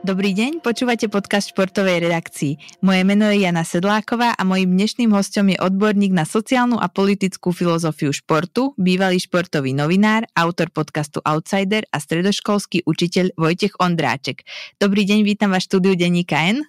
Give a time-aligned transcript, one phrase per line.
[0.00, 2.80] Dobrý deň, počúvate podcast športovej redakcii.
[2.80, 7.52] Moje meno je Jana Sedláková a mojím dnešným hostom je odborník na sociálnu a politickú
[7.52, 14.48] filozofiu športu, bývalý športový novinár, autor podcastu Outsider a stredoškolský učiteľ Vojtech Ondráček.
[14.80, 16.64] Dobrý deň, vítam vás v štúdiu Denníka N.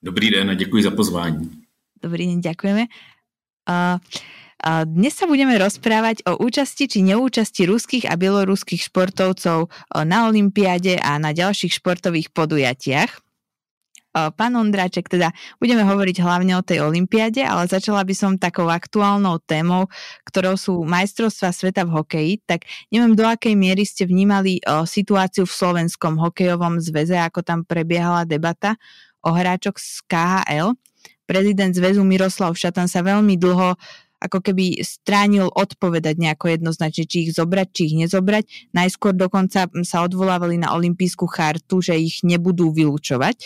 [0.00, 1.52] Dobrý den a děkuji za pozvání.
[2.00, 2.88] Dobrý deň, ďakujeme.
[3.68, 4.00] Uh,
[4.62, 9.66] dnes sa budeme rozprávať o účasti či neúčasti ruských a bieloruských športovcov
[10.06, 13.10] na Olympiáde a na ďalších športových podujatiach.
[14.12, 19.40] Pán Ondráček, teda budeme hovoriť hlavne o tej olympiáde, ale začala by som takou aktuálnou
[19.40, 19.88] témou,
[20.28, 22.32] ktorou sú majstrovstva sveta v hokeji.
[22.44, 28.28] Tak neviem, do akej miery ste vnímali situáciu v slovenskom hokejovom zväze, ako tam prebiehala
[28.28, 28.76] debata
[29.24, 30.76] o hráčoch z KHL.
[31.24, 33.80] Prezident zväzu Miroslav Šatan sa veľmi dlho
[34.22, 38.70] ako keby stránil odpovedať nejako jednoznačne, či ich zobrať, či ich nezobrať.
[38.70, 43.42] Najskôr dokonca sa odvolávali na olympijskú chartu, že ich nebudú vylúčovať,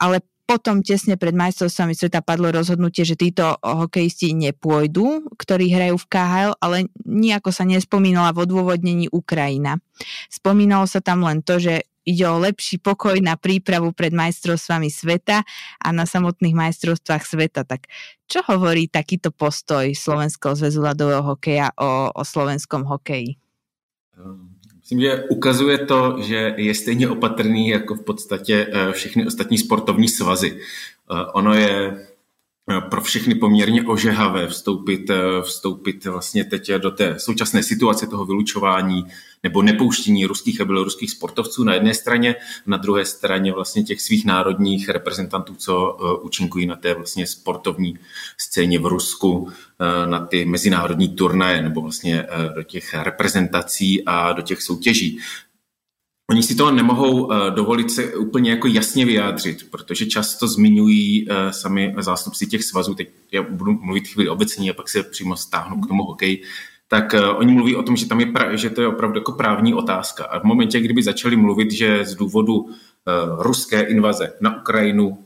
[0.00, 6.08] ale potom tesne pred majstrovstvami sveta padlo rozhodnutie, že títo hokejisti nepôjdu, ktorí hrajú v
[6.12, 9.80] KHL, ale nejako sa nespomínala v odôvodnení Ukrajina.
[10.28, 15.42] Spomínalo sa tam len to, že ide o lepší pokoj na prípravu pred majstrovstvami sveta
[15.80, 17.64] a na samotných majstrovstvách sveta.
[17.64, 17.88] Tak
[18.28, 23.36] čo hovorí takýto postoj Slovenského zväzu ľadového hokeja o, o slovenskom hokeji?
[24.84, 30.08] Myslím, že ukazuje to, že je stejně opatrný jako v podstatě eh, všechny ostatní sportovní
[30.08, 30.60] svazy.
[30.60, 32.06] Eh, ono je
[32.80, 39.06] pro všechny poměrně ožehavé vstoupit, eh, vstoupit vlastně teď do té současné situace toho vylučování
[39.42, 44.24] nebo nepouštění ruských a běloruských sportovců na jedné straně, na druhé straně vlastně těch svých
[44.24, 47.98] národních reprezentantů, co eh, účinkují na té vlastně sportovní
[48.38, 49.52] scéně v Rusku,
[50.06, 55.18] na ty mezinárodní turnaje nebo vlastně do těch reprezentací a do těch soutěží.
[56.30, 61.36] Oni si to nemohou uh, dovolit se úplně jako jasně vyjádřit, protože často zmiňují uh,
[61.50, 65.80] sami zástupci těch svazů, teď já budu mluvit chvíli obecně a pak se přímo stáhnu
[65.80, 66.42] k tomu hokeji,
[66.88, 69.32] tak uh, oni mluví o tom, že tam je, pra, že to je opravdu jako
[69.32, 70.24] právní otázka.
[70.24, 72.66] A v momentě, kdyby začali mluvit, že z důvodu
[73.38, 75.23] ruské invaze na Ukrajinu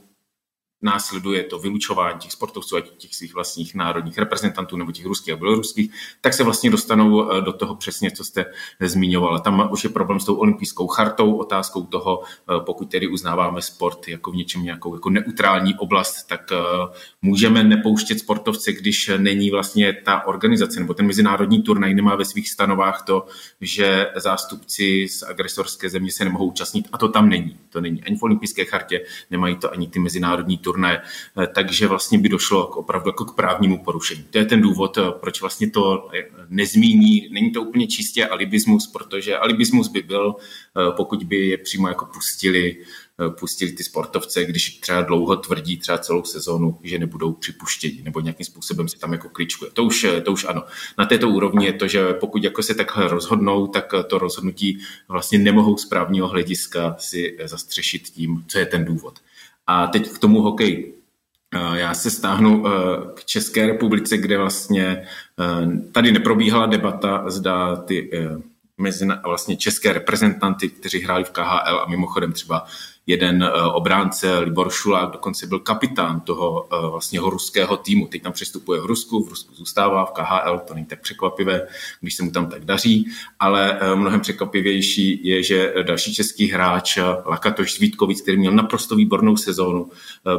[0.83, 5.37] následuje to vylučování těch sportovců a těch svých vlastních národních reprezentantů nebo těch ruských a
[5.37, 5.91] běloruských,
[6.21, 8.47] tak se vlastně dostanou eh, do toho přesně, co jste
[8.81, 9.41] zmiňoval.
[9.41, 14.09] Tam už je problém s tou olympijskou chartou, otázkou toho, eh, pokud tedy uznáváme sport
[14.09, 16.57] jako v něčem nějakou jako neutrální oblast, tak eh,
[17.23, 22.51] můžeme nepouštět sportovce, když není vlastně ta organizace nebo ten mezinárodní turnaj nemá ve svých
[22.51, 23.27] stanovách to,
[23.61, 27.59] že zástupci z agresorské země se nemohou účastnit a to tam není.
[27.69, 29.01] To není ani v olympijské chartě,
[29.31, 33.37] nemají to ani ty mezinárodní turné, eh, takže vlastně by došlo k opravdu jako k
[33.37, 34.25] právnímu porušení.
[34.31, 37.29] To je ten důvod, eh, proč vlastně to eh, nezmíní.
[37.31, 40.35] Není to úplně čistě alibismus, protože alibismus by byl,
[40.97, 42.77] pokud by je přímo jako pustili
[43.29, 48.47] pustili ty sportovce, když třeba dlouho tvrdí třeba celou sezónu, že nebudou připuštěni nebo nějakým
[48.47, 49.71] způsobem se tam jako kličkuje.
[49.71, 50.63] To už, to už ano.
[50.99, 55.39] Na této úrovni je to, že pokud jako se takhle rozhodnou, tak to rozhodnutí vlastně
[55.39, 59.19] nemohou z právního hlediska si zastřešit tím, co je ten důvod.
[59.69, 60.95] A teď k tomu hokeji.
[61.55, 62.71] Eh, já se stáhnu eh,
[63.15, 64.87] k České republice, kde vlastně
[65.41, 68.11] eh, tady neprobíhala debata, zda ty
[68.79, 72.67] mezi vlastně české reprezentanty, kteří hráli v KHL a mimochodem třeba
[73.09, 78.07] jeden eh, obránce, Libor Šulák, dokonce byl kapitán toho eh, vlastně ruského týmu.
[78.07, 81.67] Teď tam přestupuje v Rusku, v Rusku zůstává, v KHL, to není tak překvapivé,
[82.01, 83.11] když se mu tam tak daří,
[83.41, 89.37] ale eh, mnohem překvapivější je, že další český hráč Lakatoš Zvítkovic, který měl naprosto výbornou
[89.37, 89.91] sezónu,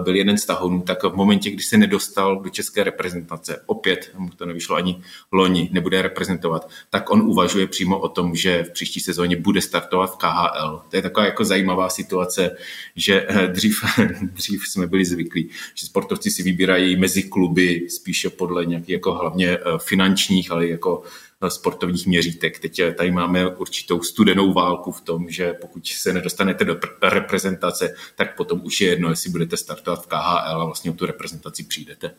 [0.04, 4.30] byl jeden z tahonů, tak v momentě, kdy se nedostal do české reprezentace, opět mu
[4.30, 9.00] to nevyšlo ani loni, nebude reprezentovat, tak on uvažuje přímo o tom, že v příští
[9.00, 10.82] sezóně bude startovat v KHL.
[10.90, 12.56] To je taková jako zajímavá situace,
[12.96, 13.84] že eh, dřív,
[14.22, 19.50] dřív jsme byli zvyklí, že sportovci si vybírají mezi kluby spíše podle nějakých jako hlavně
[19.50, 21.04] eh, finančních, ale jako
[21.42, 22.60] eh, sportovních měřítek.
[22.60, 28.38] Teď tady máme určitou studenou válku v tom, že pokud se nedostanete do reprezentace, tak
[28.38, 32.12] potom už je jedno, jestli budete startovat v KHL a vlastně o tu reprezentaci přijdete.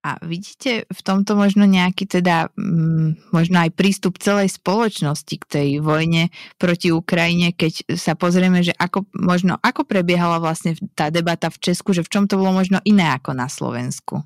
[0.00, 5.68] A vidíte v tomto možno nejaký teda mm, možno aj prístup celej spoločnosti k tej
[5.84, 11.60] vojne proti Ukrajine, keď sa pozrieme, že ako, možno, ako prebiehala vlastne tá debata v
[11.60, 14.24] Česku, že v čom to bolo možno iné ako na Slovensku?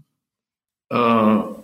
[0.94, 1.63] Uh,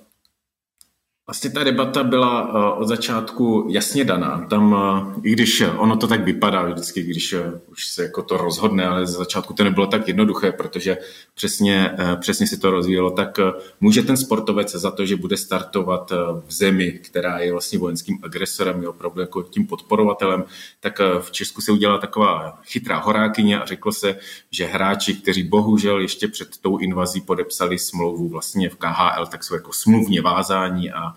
[1.31, 4.47] Vlastně ta debata byla uh, od začátku jasně daná.
[4.51, 7.35] Tam, uh, i když ono to tak vypadá vždycky, když
[7.73, 10.99] už se jako to rozhodne, ale z začátku to nebylo tak jednoduché, protože
[11.35, 13.39] přesně, přesně si to rozvíjelo, tak
[13.81, 16.13] může ten sportovec za to, že bude startovat
[16.47, 20.45] v zemi, která je vlastně vojenským agresorem, je opravdu jako tím podporovatelem,
[20.81, 24.19] tak v Česku se udělala taková chytrá horákyně a řeklo se,
[24.51, 29.55] že hráči, kteří bohužel ještě před tou invazí podepsali smlouvu vlastně v KHL, tak jsou
[29.55, 31.15] jako smluvně vázání a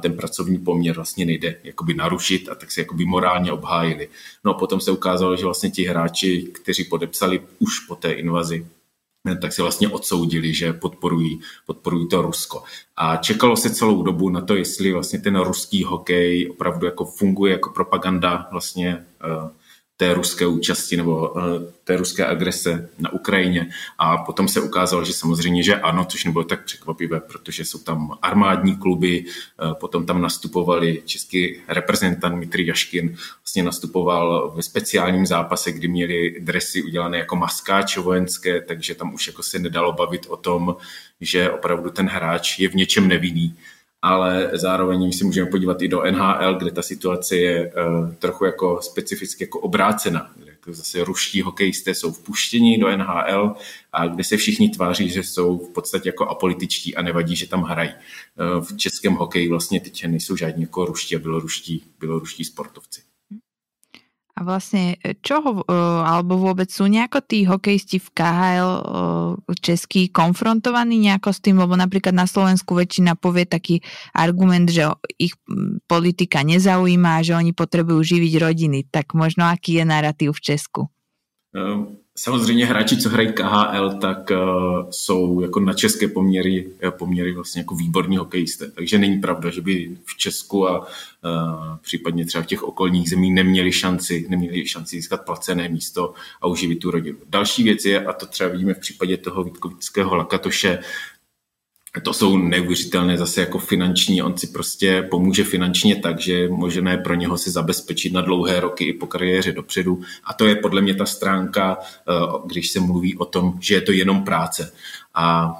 [0.00, 4.08] ten pracovní poměr vlastně nejde jakoby narušit a tak se jakoby morálně obhájili.
[4.44, 8.66] No a potom se ukázalo, že vlastně ti hráči, kteří podepsali už po té invazi,
[9.40, 12.62] tak si vlastně odsoudili, že podporují, podporují to Rusko.
[12.96, 17.52] A čekalo se celou dobu na to, jestli vlastně ten ruský hokej opravdu jako funguje
[17.52, 19.04] jako propaganda vlastně
[20.00, 21.42] té ruské účasti nebo uh,
[21.84, 23.70] té ruské agrese na Ukrajině.
[23.98, 28.18] A potom se ukázalo, že samozřejmě, že ano, což nebylo tak překvapivé, protože jsou tam
[28.22, 35.72] armádní kluby, uh, potom tam nastupovali český reprezentant Mitry Jaškin, vlastně nastupoval ve speciálním zápase,
[35.72, 40.36] kdy měli dresy udělané jako maskáče vojenské, takže tam už jako se nedalo bavit o
[40.36, 40.76] tom,
[41.20, 43.56] že opravdu ten hráč je v něčem nevinný
[44.02, 48.78] ale zároveň si můžeme podívat i do NHL, kde ta situace je uh, trochu jako
[48.82, 50.30] specificky jako obrácena.
[50.46, 53.54] Jako zase ruští hokejisté jsou vpuštěni do NHL
[53.92, 57.62] a kde se všichni tváří, že jsou v podstatě jako apolitičtí a nevadí, že tam
[57.62, 57.90] hrají.
[57.90, 63.07] Uh, v českém hokeji vlastně teď nejsou žádní jako ruští a běloruští, běloruští sportovci.
[64.38, 65.74] A vlastne čo ho, e,
[66.06, 68.82] alebo vôbec sú nejako tí hokejisti v KHL e,
[69.58, 73.82] český konfrontovaní nejako s tým, lebo napríklad na Slovensku väčšina povie taký
[74.14, 74.86] argument, že
[75.18, 75.34] ich
[75.90, 78.78] politika nezaujíma, že oni potrebujú živiť rodiny.
[78.86, 80.86] Tak možno aký je narratív v Česku?
[81.74, 87.32] Um Samozřejmě hráči, co hrají KHL, tak uh, jsou jako na české poměry, eh, poměry
[87.32, 88.70] vlastně jako výborní hokejisté.
[88.70, 90.86] Takže není pravda, že by v Česku a
[91.82, 96.78] případně třeba v těch okolních zemích neměli šanci, neměli šanci získat placené místo a uživit
[96.78, 97.18] tu rodinu.
[97.28, 100.78] Další věc je, a to třeba vidíme v případě toho Vítkovického Lakatoše,
[102.02, 106.96] to jsou neuvěřitelné zase jako finanční, on si prostě pomůže finančně tak, že je možné
[106.96, 110.82] pro něho si zabezpečit na dlouhé roky i po kariéře dopředu a to je podle
[110.82, 112.12] mě ta stránka, eh,
[112.46, 114.72] když se mluví o tom, že je to jenom práce.
[115.14, 115.54] A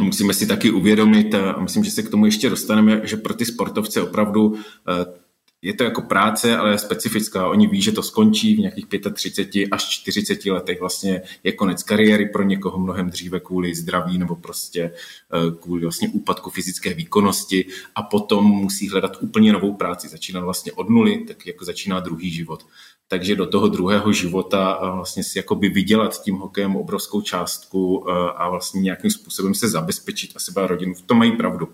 [0.00, 3.44] musíme si taky uvědomit, a myslím, že se k tomu ještě dostaneme, že pro ty
[3.44, 5.27] sportovce opravdu eh,
[5.62, 7.48] je to jako práce, ale je specifická.
[7.48, 10.80] Oni ví, že to skončí v nějakých 35 až 40 letech.
[10.80, 16.08] Vlastně je konec kariéry pro někoho mnohem dříve kvůli zdraví nebo prostě eh, kvůli vlastně
[16.08, 20.08] úpadku fyzické výkonnosti a potom musí hledat úplně novou práci.
[20.08, 22.66] Začínat vlastně od nuly, tak jako začíná druhý život.
[23.08, 28.12] Takže do toho druhého života eh, vlastně si jakoby vydělat tím hokejem obrovskou částku eh,
[28.36, 30.94] a vlastně nějakým způsobem se zabezpečit a sebe a rodinu.
[30.94, 31.68] V tom mají pravdu.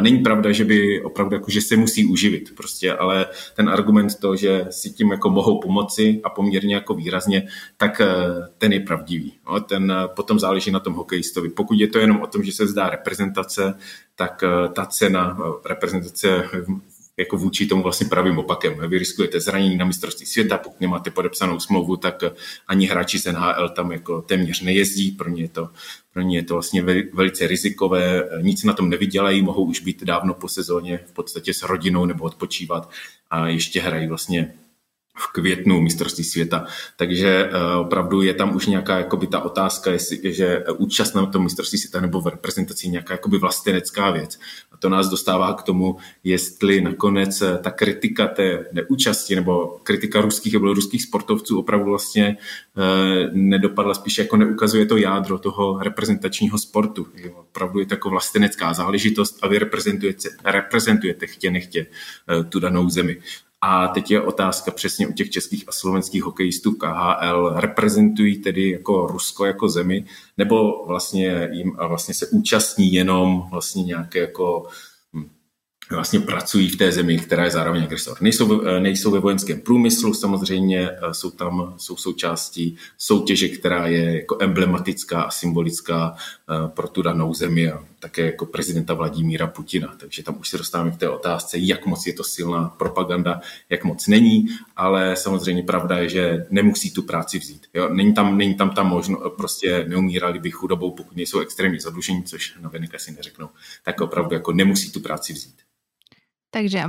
[0.00, 3.26] Není pravda, že by opravdu jako, že se musí uživit prostě, ale
[3.56, 8.06] ten argument to, že si tím jako mohou pomoci a poměrně jako výrazně, tak eh,
[8.58, 9.34] ten je pravdivý.
[9.46, 11.48] No, ten eh, potom záleží na tom hokejistovi.
[11.48, 13.74] Pokud je to jenom o tom, že se zdá reprezentace,
[14.16, 16.44] tak eh, ta cena reprezentace
[17.18, 18.74] jako vůči tomu vlastně pravým opakem.
[18.88, 22.22] Vy riskujete zranění na mistrovství světa, pokud nemáte podepsanou smlouvu, tak
[22.68, 25.68] ani hráči z NHL tam jako téměř nejezdí, pro ně je to,
[26.12, 26.82] pro ně je to vlastně
[27.12, 31.62] velice rizikové, nic na tom nevydělají, mohou už být dávno po sezóně v podstatě s
[31.62, 32.90] rodinou nebo odpočívat
[33.30, 34.54] a ještě hrají vlastně
[35.18, 36.64] v květnu mistrovství světa.
[36.96, 41.42] Takže uh, opravdu je tam už nějaká jakoby ta otázka, jestli, že účast na tom
[41.42, 44.38] mistrovství světa nebo v reprezentaci nějaká jakoby vlastenecká věc.
[44.72, 50.20] A to nás dostává k tomu, jestli nakonec eh, ta kritika té neúčasti nebo kritika
[50.20, 52.36] ruských nebo ruských sportovců opravdu vlastně
[52.76, 52.84] uh,
[53.32, 57.06] nedopadla, spíš jako neukazuje to jádro toho reprezentačního sportu.
[57.14, 62.60] Jo, opravdu je to jako vlastenecká záležitost a vy reprezentujete, reprezentujete chtě nechtě uh, tu
[62.60, 63.16] danou zemi.
[63.60, 67.52] A teď je otázka přesně u těch českých a slovenských hokejistů KHL.
[67.56, 70.04] Reprezentují tedy jako Rusko jako zemi,
[70.36, 74.68] nebo vlastně jim vlastně se účastní jenom vlastně nějaké jako
[75.90, 78.16] vlastně pracují v té zemi, která je zároveň agresor.
[78.20, 85.22] Nejsou, nejsou ve vojenském průmyslu, samozřejmě jsou tam jsou součástí soutěže, která je jako emblematická
[85.22, 86.20] a symbolická eh,
[86.68, 89.94] pro tu danou zemi a také jako prezidenta Vladimíra Putina.
[90.00, 93.40] Takže tam už se dostáváme k té otázce, jak moc je to silná propaganda,
[93.70, 97.66] jak moc není, ale samozřejmě pravda je, že nemusí tu práci vzít.
[97.74, 97.88] Jo?
[97.88, 102.54] Není, tam, není tam ta možnost, prostě neumírali by chudobou, pokud nejsou extrémně zadlužení, což
[102.60, 103.48] na asi neřeknou,
[103.84, 105.54] tak opravdu jako nemusí tu práci vzít.
[106.50, 106.80] Takže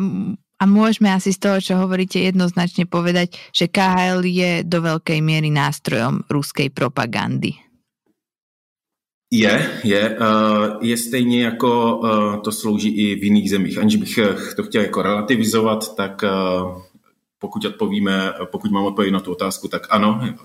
[0.59, 5.51] a môžeme asi z toho, čo hovoríte, jednoznačne povedať, že KHL je do veľkej miery
[5.51, 7.68] nástrojom ruskej propagandy.
[9.31, 10.17] Je, je.
[10.81, 12.01] Je stejně jako
[12.43, 13.77] to slouží i v jiných zemích.
[13.77, 14.19] Aniž bych
[14.55, 16.21] to chtěl jako relativizovat, tak
[17.39, 20.35] pokud odpovíme, pokud mám odpověď na tu otázku, tak ano,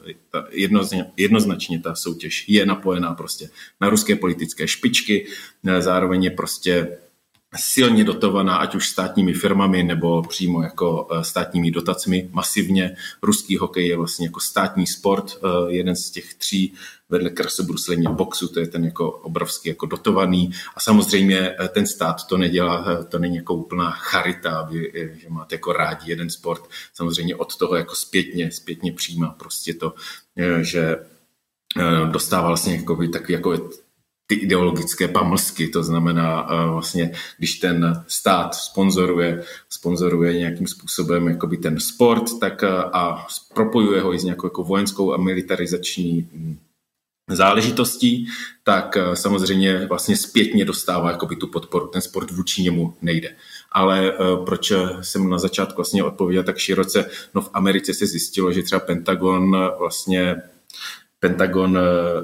[0.50, 3.50] jednoznačně, jednoznačně ta soutěž je napojená prostě
[3.80, 5.26] na ruské politické špičky,
[5.78, 6.98] zároveň je prostě
[7.56, 12.96] silně dotovaná, ať už státními firmami nebo přímo jako eh, státními dotacemi masivně.
[13.22, 16.74] Ruský hokej je vlastně jako státní sport, eh, jeden z těch tří
[17.08, 22.26] vedle krasobruslení boxu, to je ten jako obrovský jako dotovaný a samozřejmě eh, ten stát
[22.26, 24.92] to nedělá, to není jako úplná charita, aby,
[25.22, 29.94] že máte jako rádi jeden sport, samozřejmě od toho jako zpětně, zpětně přijímá prostě to,
[30.60, 30.96] že
[32.10, 33.70] dostává vlastně jako takový jako
[34.26, 41.56] ty ideologické pamlsky, to znamená uh, vlastně, když ten stát sponzoruje, sponzoruje nějakým způsobem jakoby
[41.56, 46.58] ten sport, tak uh, a propojuje ho i s nějakou jako vojenskou a militarizační hm,
[47.28, 48.28] záležitostí,
[48.62, 51.86] tak uh, samozřejmě vlastně zpětně dostává jakoby tu podporu.
[51.86, 53.36] Ten sport vůči němu nejde.
[53.72, 54.12] Ale
[54.46, 58.80] proč jsem na začátku vlastně odpověděl tak široce, no v Americe se zjistilo, že třeba
[58.80, 60.36] Pentagon vlastně
[61.24, 61.80] Pentagon eh,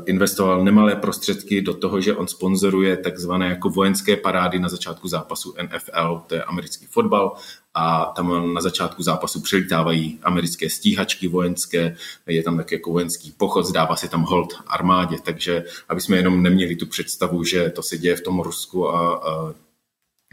[0.07, 5.55] investoval nemalé prostředky do toho, že on sponzoruje takzvané jako vojenské parády na začátku zápasu
[5.63, 7.33] NFL, to je americký fotbal,
[7.75, 13.63] a tam na začátku zápasu přilítávají americké stíhačky vojenské, je tam taky jako vojenský pochod,
[13.63, 17.99] zdává se tam hold armádě, takže aby jsme jenom neměli tu představu, že to se
[17.99, 19.55] děje v tom Rusku a, a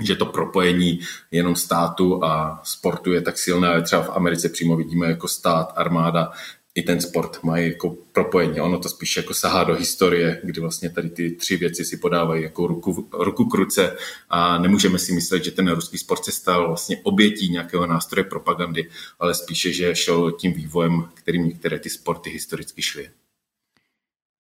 [0.04, 1.00] že to propojení
[1.32, 5.74] jenom státu a sportu je tak silné, ale třeba v Americe přímo vidíme jako stát,
[5.76, 6.32] armáda,
[6.78, 8.62] i ten sport mají jako propojení.
[8.62, 12.44] Ono to spíš jako sahá do historie, kdy vlastně tady ty tři věci si podávají
[12.44, 13.98] jako ruku, ruku k ruce
[14.30, 18.90] a nemůžeme si myslet, že ten ruský sport se stal vlastně obětí nějakého nástroje propagandy,
[19.20, 23.10] ale spíše, že šel tím vývojem, kterým některé ty sporty historicky šly.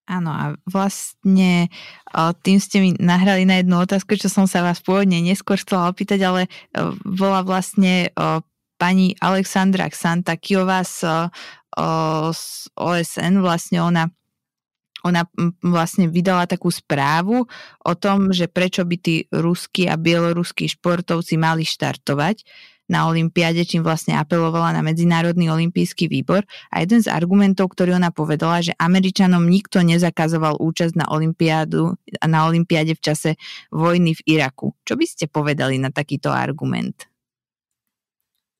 [0.08, 1.67] Áno, a vlastne
[2.39, 6.24] tým ste mi nahrali na jednu otázku, čo som sa vás pôvodne neskôr chcela opýtať,
[6.24, 6.41] ale
[7.03, 8.08] bola vlastne
[8.77, 11.29] pani Alexandra Xantakiová z
[12.34, 12.43] z
[12.74, 14.10] OSN vlastne ona
[15.05, 15.29] ona
[15.62, 17.46] vlastne vydala takú správu
[17.86, 22.41] o tom, že prečo by tí ruskí a bieloruskí športovci mali štartovať
[22.89, 26.43] na Olympiáde, čím vlastne apelovala na Medzinárodný olimpijský výbor.
[26.74, 31.93] A jeden z argumentov, ktorý ona povedala, že Američanom nikto nezakazoval účasť na, Olympiádu,
[32.25, 33.29] na Olympiáde v čase
[33.69, 34.74] vojny v Iraku.
[34.88, 37.05] Čo by ste povedali na takýto argument?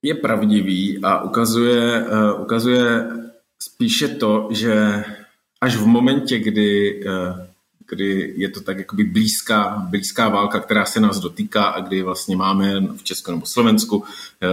[0.08, 3.08] Je pravdivý a ukazuje, uh, ukazuje
[3.60, 5.04] spíše to, že
[5.62, 7.40] až v momentě, kdy, uh,
[7.90, 12.36] kdy je to tak jakoby blízká, blízká válka, která se nás dotýká a kdy vlastně
[12.36, 14.06] máme v Česku nebo Slovensku uh,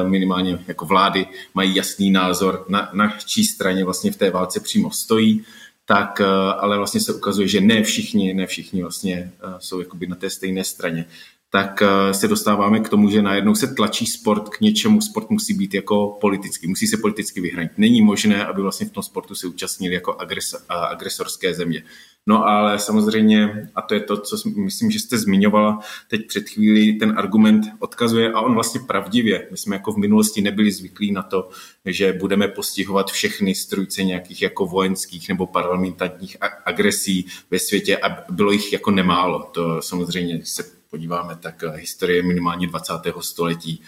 [0.08, 4.90] minimálně jako vlády mají jasný názor, na, na čí straně vlastně v té válce přímo
[4.90, 5.44] stojí,
[5.86, 6.20] tak
[6.58, 10.64] ale vlastně se ukazuje, že ne všichni, ne všichni vlastně jsou jakoby na té stejné
[10.64, 11.06] straně
[11.54, 15.00] tak eh, se dostáváme k tomu, že najednou se tlačí sport k něčemu.
[15.00, 17.72] Sport musí být jako politický, musí se politicky vyhranit.
[17.78, 21.82] Není možné, aby vlastně v tom sportu se účastnili jako agresor, agresorské země.
[22.26, 26.98] No ale samozřejmě, a to je to, co myslím, že jste zmiňovala teď před chvílí,
[26.98, 29.48] ten argument odkazuje a on vlastně pravdivě.
[29.50, 31.48] My jsme jako v minulosti nebyli zvyklí na to,
[31.84, 38.52] že budeme postihovat všechny strujce nějakých jako vojenských nebo parlamentárních agresí ve světě a bylo
[38.52, 39.50] jich jako nemálo.
[39.52, 42.92] To samozřejmě se podíváme, tak eh, historie minimálně 20.
[43.20, 43.82] století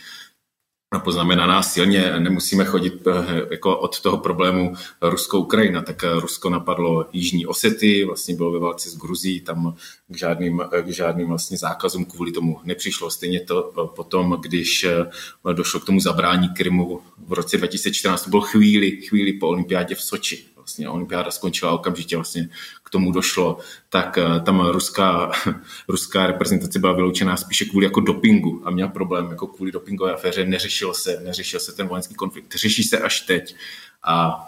[1.04, 2.12] poznamenaná silně.
[2.18, 8.34] Nemusíme chodit eh, jako od toho problému Rusko-Ukrajina, tak eh, Rusko napadlo Jižní Osety, vlastně
[8.34, 9.76] bylo ve válce s Gruzí, tam
[10.08, 13.10] k žádným, k žádným vlastně zákazům kvůli tomu nepřišlo.
[13.10, 14.86] Stejně to potom, když
[15.52, 20.02] došlo k tomu zabrání Krymu v roce 2014, to bylo chvíli, chvíli po olympiádě v
[20.02, 20.55] Soči.
[20.66, 22.48] Vlastně olympiáda skončila okamžitě vlastně
[22.82, 23.58] k tomu došlo,
[23.88, 25.30] tak eh, tam ruská,
[25.88, 30.44] ruská reprezentace byla vyloučená spíše kvůli jako dopingu a měla problém jako kvůli dopingové aféře,
[30.44, 32.54] neřešil se, neřešil se ten vojenský konflikt.
[32.54, 33.56] Řeší se až teď.
[34.02, 34.46] A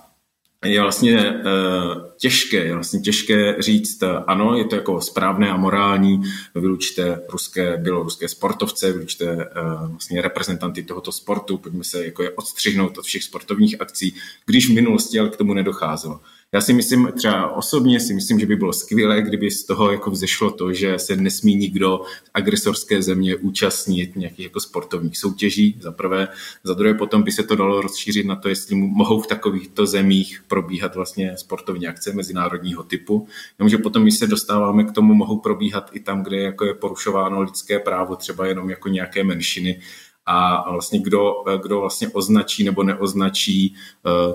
[0.65, 5.57] je vlastně uh, těžké, je vlastně těžké říct, uh, ano, je to jako správné a
[5.57, 6.21] morální,
[6.55, 12.99] vylučte ruské, běloruské sportovce, vylučte uh, vlastně reprezentanty tohoto sportu, pojďme se jako je odstřihnout
[12.99, 14.15] od všech sportovních akcí,
[14.47, 16.21] když v minulosti ale k tomu nedocházelo.
[16.55, 20.11] Já si myslím, třeba osobně si myslím, že by bylo skvělé, kdyby z toho jako
[20.11, 25.93] vzešlo to, že se nesmí nikdo z agresorské země účastnit nějakých jako sportovních soutěží, za
[25.93, 26.29] prvé.
[26.65, 30.45] Za druhé potom by se to dalo rozšířit na to, jestli mohou v takovýchto zemích
[30.47, 33.29] probíhat vlastně sportovní akce mezinárodního typu.
[33.59, 37.41] Jenomže potom, když se dostáváme k tomu, mohou probíhat i tam, kde jako je porušováno
[37.41, 39.81] lidské právo, třeba jenom jako nějaké menšiny,
[40.31, 43.75] a vlastně kdo, kdo vlastně označí nebo neoznačí,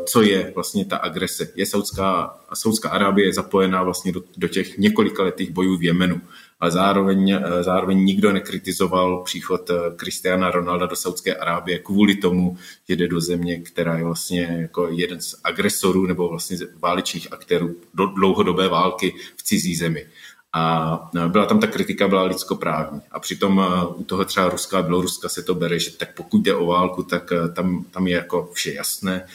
[0.05, 1.47] co je vlastně ta agrese.
[1.55, 6.21] Je Saudská, Saudská Arábie zapojená vlastně do, do těch několika letých bojů v Jemenu
[6.63, 12.57] ale zároveň, eh, zároveň nikdo nekritizoval příchod Kristiana eh, Ronalda do Saudské Arábie kvůli tomu,
[12.89, 17.75] že jde do země, která je vlastně jako jeden z agresorů nebo vlastně válečných aktérů
[17.93, 20.05] do dlouhodobé války v cizí zemi.
[20.53, 23.01] A eh, byla tam ta kritika, byla lidskoprávní.
[23.11, 26.55] A přitom u toho třeba Ruska a Běloruska se to bere, že tak pokud jde
[26.55, 29.25] o válku, tak tam, tam je jako vše jasné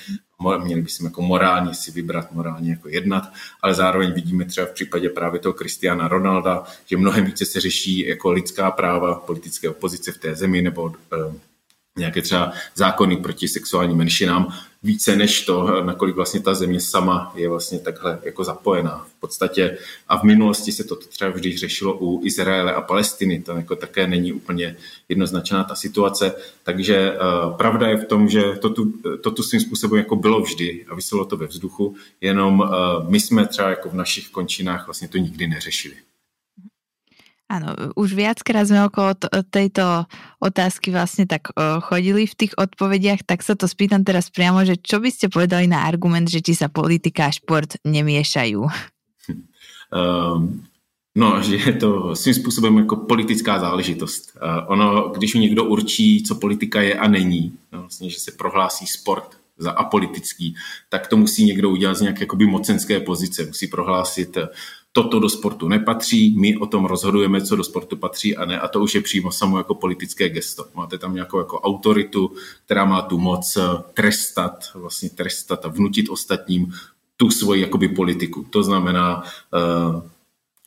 [0.65, 3.33] měli bychom jako morálně si vybrat, morálně jako jednat,
[3.63, 8.09] ale zároveň vidíme třeba v případě právě toho Kristiana Ronalda, že mnohem více se řeší
[8.09, 11.35] jako lidská práva politické opozice v té zemi nebo eh,
[11.99, 17.49] nějaké třeba zákony proti sexuálním menšinám, více než to, nakolik vlastně ta země sama je
[17.49, 19.07] vlastně takhle jako zapojená.
[19.17, 23.53] V podstatě a v minulosti se to třeba vždy řešilo u Izraele a Palestiny, to
[23.53, 24.77] jako také není úplně
[25.09, 28.93] jednoznačná ta situace, takže uh, pravda je v tom, že to tu,
[29.23, 32.69] to tu svým způsobem jako bylo vždy a vyselo to ve vzduchu, jenom uh,
[33.11, 35.95] my jsme třeba jako v našich končinách vlastně to nikdy neřešili.
[37.49, 39.17] Áno, už viackrát sme okolo
[39.49, 40.05] tejto
[40.37, 41.49] otázky vlastne tak
[41.88, 45.64] chodili v tých odpovediach, tak sa to spýtam teraz priamo, že čo by ste povedali
[45.64, 48.69] na argument, že či sa politika a šport nemiešajú?
[49.88, 50.61] Um,
[51.17, 54.37] no, že je to svým způsobem jako politická záležitost.
[54.37, 58.87] Uh, ono, když někdo určí, co politika je a není, no, vlastně, že se prohlásí
[58.87, 60.55] sport za apolitický,
[60.88, 63.45] tak to musí někdo udělat z nějaké mocenské pozice.
[63.47, 64.38] Musí prohlásit,
[64.92, 68.68] toto do sportu nepatří, my o tom rozhodujeme, co do sportu patří a ne, a
[68.68, 70.64] to už je přímo samo jako politické gesto.
[70.75, 72.33] Máte tam nějakou jako autoritu,
[72.64, 73.62] která má tu moc eh,
[73.95, 76.73] trestat, vlastně trestat a vnutit ostatním
[77.16, 78.47] tu svoji jakoby politiku.
[78.50, 80.02] To znamená, uh,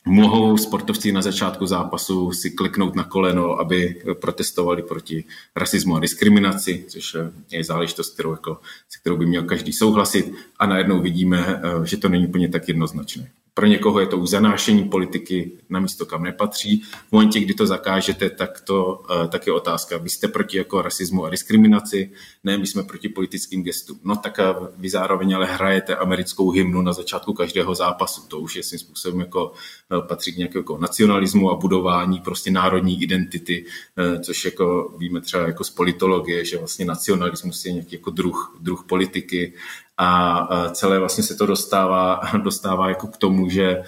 [0.06, 5.24] mohou sportovci na začátku zápasu si kliknout na koleno, aby protestovali proti
[5.56, 7.16] rasismu a diskriminaci, což
[7.50, 11.96] je záležitost, kterou, jako, se kterou by měl každý souhlasit a najednou vidíme, eh, že
[11.96, 13.30] to není úplně tak jednoznačné.
[13.54, 16.82] Pro někoho je to už zanášení politiky na místo, kam nepatří.
[17.08, 19.96] V momentě, kdy to zakážete, tak, to, eh, tak je otázka.
[19.96, 22.10] Vy jste proti jako rasismu a diskriminaci?
[22.44, 24.00] Ne, my jsme proti politickým gestům.
[24.04, 24.44] No tak eh,
[24.76, 28.22] vy zároveň ale hrajete americkou hymnu na začátku každého zápasu.
[28.28, 29.52] To už je svým způsobem jako
[29.92, 33.64] eh, patří k nějakému jako nacionalismu a budování prostě národní identity,
[34.20, 38.84] což jako víme třeba jako z politologie, že vlastně nacionalismus je nějaký jako druh, druh
[38.84, 39.54] politiky
[40.02, 43.82] a celé vlastně se to dostává, dostává jako k tomu, že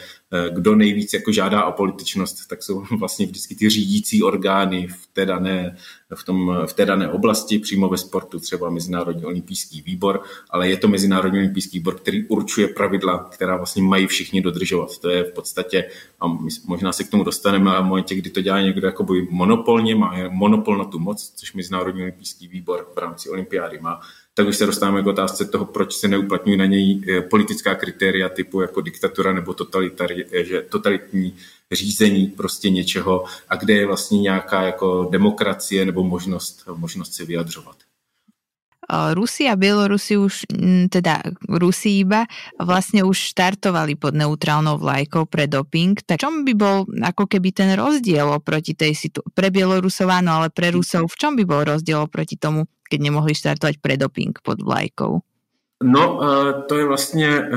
[0.50, 5.26] kdo nejvíc jako žádá o političnost, tak jsou vlastně vždycky ty řídící orgány v té
[5.26, 5.76] dané,
[6.14, 10.76] v, tom, v té dané oblasti, přímo ve sportu, třeba Mezinárodní olympijský výbor, ale je
[10.76, 14.98] to Mezinárodní olympijský výbor, který určuje pravidla, která vlastně mají všichni dodržovat.
[14.98, 15.84] To je v podstatě,
[16.20, 16.26] a
[16.66, 20.14] možná se k tomu dostaneme, ale v momentě, kdy to dělá někdo jakoby monopolně, má
[20.28, 24.00] monopol na tu moc, což Mezinárodní olympijský výbor v rámci olympiády má,
[24.34, 28.28] tak už se dostáváme k otázce toho, proč se neuplatňují na něj eh, politická kritéria
[28.28, 31.34] typu jako diktatura nebo totalitari, eh, že totalitní
[31.72, 37.76] řízení prostě něčeho a kde je vlastně nějaká jako demokracie nebo možnost, možnost se vyjadřovat.
[39.12, 40.44] Rusi a Bielorusi už,
[40.92, 42.28] teda Rusi iba,
[42.60, 45.96] vlastne už štartovali pod neutrálnou vlajkou pre doping.
[46.04, 50.52] Tak čom by bol ako keby ten rozdiel oproti tej situácii, pre Bielorusov áno, ale
[50.52, 54.60] pre Rusov, v čom by bol rozdiel oproti tomu, keď nemohli štartovať pre doping pod
[54.60, 55.24] vlajkou?
[55.84, 56.20] No,
[56.68, 57.48] to je vlastně,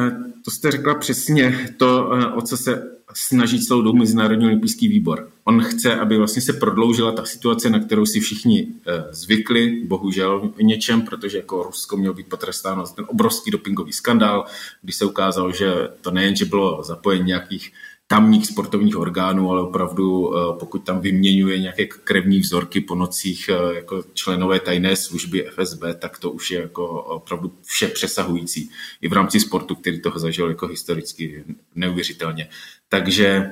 [0.46, 5.30] to jste řekla přesně to, o co se snaží celou dobu Mezinárodní olympijský výbor.
[5.44, 10.52] On chce, aby vlastně se prodloužila ta situace, na kterou si všichni eh, zvykli, bohužel
[10.58, 14.46] v něčem, protože jako Rusko mělo být potrestáno za ten obrovský dopingový skandál,
[14.82, 17.72] když se ukázalo, že to nejen, že bylo zapojení nějakých
[18.08, 23.76] tamních sportovních orgánů, ale opravdu eh, pokud tam vyměňuje nějaké krevní vzorky po nocích eh,
[23.76, 28.70] jako členové tajné služby FSB, tak to už je jako opravdu vše přesahující
[29.02, 31.44] i v rámci sportu, který toho zažil jako historicky
[31.76, 32.50] neuvěřitelně.
[32.90, 33.52] Takže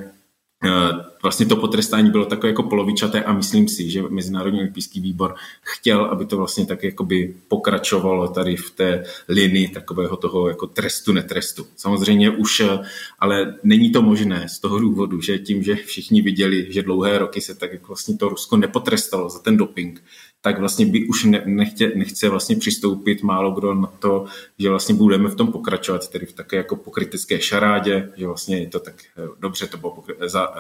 [1.23, 6.05] vlastně to potrestání bylo takové jako polovičaté a myslím si, že Mezinárodní olympijský výbor chtěl,
[6.05, 11.67] aby to vlastně tak jakoby pokračovalo tady v té linii takového toho jako trestu netrestu.
[11.75, 12.79] Samozřejmě už, eh,
[13.19, 17.41] ale není to možné z toho důvodu, že tím, že všichni viděli, že dlouhé roky
[17.41, 20.03] se tak vlastně to Rusko nepotrestalo za ten doping,
[20.45, 24.25] tak vlastně by už ne, nechtě, nechce vlastně přistoupit málo kdo na to,
[24.60, 28.67] že vlastně budeme v tom pokračovat, tedy v také jako pokrytecké šarádě, že vlastně je
[28.67, 30.03] to tak eh, dobře, to bylo,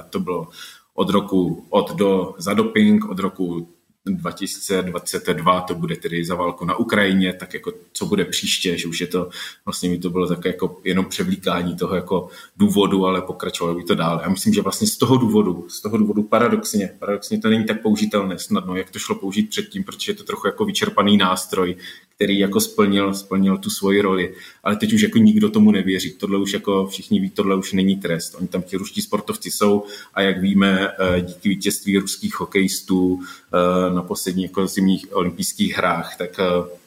[0.09, 0.47] to bylo
[0.93, 3.74] od roku od do za doping, od roku
[4.05, 9.01] 2022 to bude tedy za válku na Ukrajině, tak jako co bude příště, že už
[9.01, 9.29] je to,
[9.65, 13.95] vlastně mi to bylo tak jako jenom převlíkání toho jako důvodu, ale pokračovalo by to
[13.95, 14.21] dále.
[14.23, 17.81] Já myslím, že vlastně z toho důvodu, z toho důvodu paradoxně, paradoxně to není tak
[17.81, 21.75] použitelné snadno, jak to šlo použít předtím, protože je to trochu jako vyčerpaný nástroj,
[22.15, 24.33] který jako splnil, splnil tu svoji roli.
[24.63, 26.11] Ale teď už jako nikdo tomu nevěří.
[26.11, 28.35] Tohle už jako všichni ví, tohle už není trest.
[28.35, 33.93] Oni tam ti ruští sportovci jsou a jak víme, eh, díky vítězství ruských hokejistů eh,
[33.93, 36.77] na posledních jako zimních olympijských hrách, tak eh,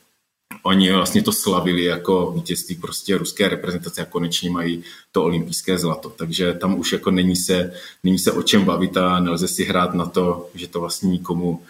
[0.62, 6.10] oni vlastně to slavili jako vítězství prostě ruské reprezentace a konečně mají to olympijské zlato.
[6.10, 7.72] Takže tam už jako není se,
[8.04, 11.62] není se o čem bavit a nelze si hrát na to, že to vlastně nikomu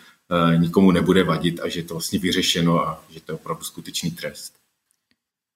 [0.57, 4.11] nikomu nebude vadit a že je to vlastně vyřešeno a že to je opravdu skutečný
[4.11, 4.59] trest.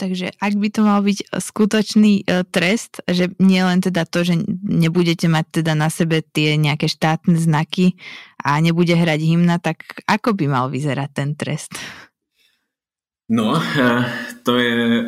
[0.03, 4.35] Takže ak by to mal byť skutočný eh, trest, že nie len teda to, že
[4.67, 7.95] nebudete mať teda na sebe tie nejaké štátne znaky
[8.43, 11.79] a nebude hrať hymna, tak ako by mal vyzerať ten trest?
[13.31, 14.03] No, eh,
[14.43, 15.07] to je,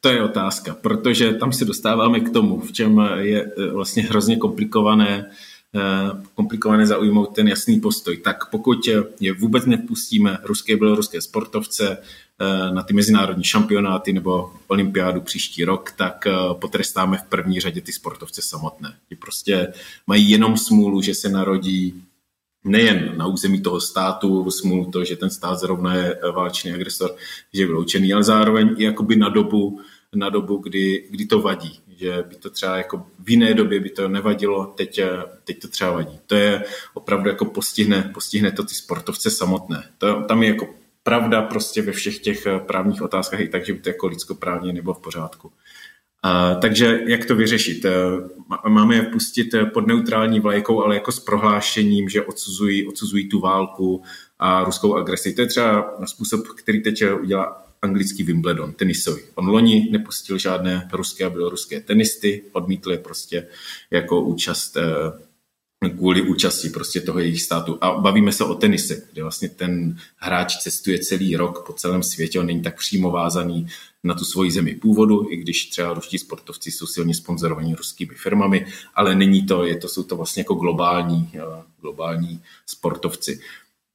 [0.00, 5.26] to je otázka, protože tam se dostáváme k tomu, v čem je vlastně hrozně komplikované
[5.26, 5.32] Eh,
[6.34, 8.16] komplikované zaujmout ten jasný postoj.
[8.16, 8.78] Tak pokud
[9.20, 15.92] je vůbec nepustíme ruské běloruské sportovce eh, na ty mezinárodní šampionáty nebo olympiádu příští rok,
[15.92, 18.94] tak eh, potrestáme v první řadě ty sportovce samotné.
[19.08, 19.72] Ti prostě
[20.06, 22.02] mají jenom smůlu, že se narodí
[22.64, 27.16] nejen na území toho státu, smůlu to, že ten stát zrovna je válečný agresor,
[27.54, 29.80] že je vyloučený, ale zároveň i jakoby na dobu,
[30.14, 33.90] na dobu kdy, kdy to vadí že by to třeba jako v jiné době by
[33.90, 35.00] to nevadilo, teď,
[35.44, 36.20] teď to třeba vadí.
[36.26, 39.84] To je opravdu jako postihne, postihne to ty sportovce samotné.
[39.98, 40.68] To, tam je jako
[41.02, 44.94] pravda prostě ve všech těch právních otázkách i tak, že by to jako lidskoprávně nebo
[44.94, 45.52] v pořádku.
[46.22, 47.84] A, takže jak to vyřešit?
[47.84, 47.90] E,
[48.68, 54.02] máme je pustit pod neutrální vlajkou, ale jako s prohlášením, že odsuzují, odsuzují tu válku
[54.38, 55.34] a ruskou agresi.
[55.34, 59.22] To je třeba způsob, který teď udělá anglický Wimbledon, tenisový.
[59.34, 63.46] On loni nepustil žádné ruské a běloruské tenisty, odmítl je prostě
[63.90, 64.82] jako účast eh,
[65.96, 67.78] kvůli účasti prostě toho jejich státu.
[67.80, 72.40] A bavíme se o tenise, kde vlastně ten hráč cestuje celý rok po celém světě,
[72.40, 73.66] on není tak přímo vázaný
[74.04, 78.66] na tu svoji zemi původu, i když třeba ruští sportovci jsou silně sponzorovaní ruskými firmami,
[78.94, 83.40] ale není to, je to, jsou to vlastně jako globální, eh, globální sportovci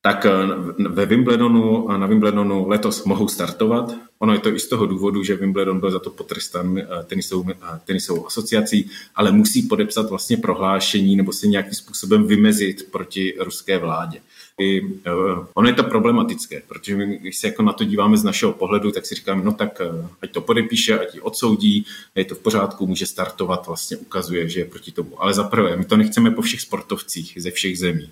[0.02, 0.32] tak eh,
[0.90, 3.96] ve Wimbledonu, na Wimbledonu letos mohou startovat.
[4.20, 7.46] Ono je to i z toho důvodu, že Wimbledon byl za to potrestán eh, tenisovou,
[7.50, 13.78] eh, tenisovou asociací, ale musí podepsat vlastně prohlášení nebo se nějakým způsobem vymezit proti ruské
[13.78, 14.20] vládě.
[14.60, 14.82] I,
[15.54, 18.92] ono je to problematické, protože my, když se jako na to díváme z našeho pohledu,
[18.92, 19.82] tak si říkáme, no tak
[20.22, 21.86] ať to podepíše, ať ji odsoudí,
[22.16, 25.24] je to v pořádku, může startovat, vlastně ukazuje, že je proti tomu.
[25.24, 28.10] Ale za prvé, my to nechceme po všech sportovcích ze všech zemí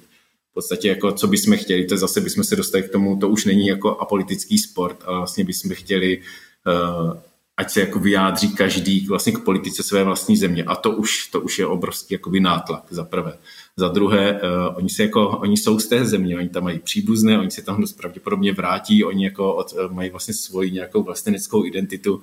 [0.52, 3.46] v podstatě jako co bychom chtěli, to zase bychom se dostali k tomu, to už
[3.46, 6.22] není jako apolitický sport, ale vlastně bychom chtěli,
[6.68, 7.14] uh,
[7.58, 11.42] ať se jako vyjádří každý vlastně k politice své vlastní země a to už, to
[11.42, 13.38] už je obrovský jakoby nátlak za prvé.
[13.78, 17.40] Za druhé, uh, oni, se jako, oni jsou z té země, oni tam mají příbuzné,
[17.40, 21.66] oni se tam dost pravděpodobně vrátí, oni jako od, uh, mají vlastně svoji nějakou vlasteneckou
[21.66, 22.22] identitu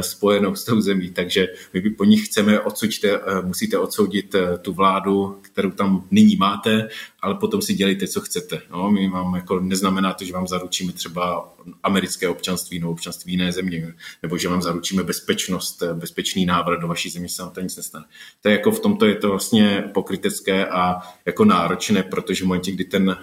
[0.00, 4.72] spojenou s tou zemí, takže my po nich chceme odsuďte, uh, musíte odsoudit uh, tu
[4.72, 6.88] vládu, kterou tam nyní máte,
[7.22, 8.60] ale potom si dělejte, co chcete.
[8.70, 13.52] No, my vám jako neznamená to, že vám zaručíme třeba americké občanství nebo občanství jiné
[13.52, 17.76] země, nebo že vám zaručíme bezpečnost, bezpečný návrat do vaší země, se vám to nic
[17.76, 18.04] nestane.
[18.42, 22.72] To je jako v tomto je to vlastně pokrytecké a jako náročné, protože v momentě,
[22.72, 23.16] kdy ten,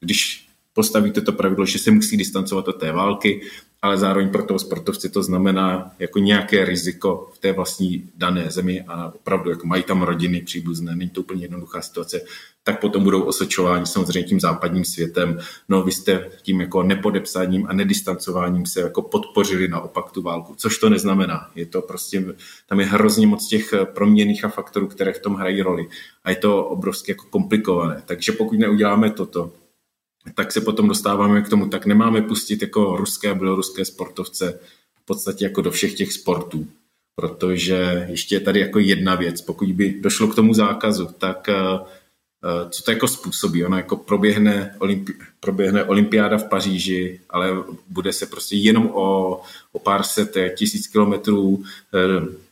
[0.00, 3.40] když postavíte to pravidlo, že se musí distancovat od té války,
[3.82, 8.84] ale zároveň pro toho sportovce to znamená jako nějaké riziko v té vlastní dané zemi
[8.88, 12.20] a opravdu jako mají tam rodiny příbuzné, není to úplně jednoduchá situace,
[12.62, 15.38] tak potom budou osočováni samozřejmě tím západním světem.
[15.68, 20.78] No vy jste tím jako nepodepsáním a nedistancováním se jako podpořili naopak tu válku, což
[20.78, 21.50] to neznamená.
[21.54, 22.24] Je to prostě,
[22.68, 25.88] tam je hrozně moc těch proměných a faktorů, které v tom hrají roli.
[26.24, 28.02] A je to obrovsky jako komplikované.
[28.06, 29.50] Takže pokud neuděláme toto,
[30.34, 34.58] tak se potom dostáváme k tomu, tak nemáme pustit jako ruské a běloruské sportovce
[35.02, 36.66] v podstatě jako do všech těch sportů.
[37.14, 41.54] Protože ještě je tady jako jedna věc, pokud by došlo k tomu zákazu, tak eh,
[41.54, 43.64] eh, co to jako způsobí?
[43.64, 49.40] Ono jako proběhne, olympi- proběhne olympiáda v Paříži, ale bude se prostě jenom o,
[49.72, 52.42] o pár set tisíc kilometrů eh,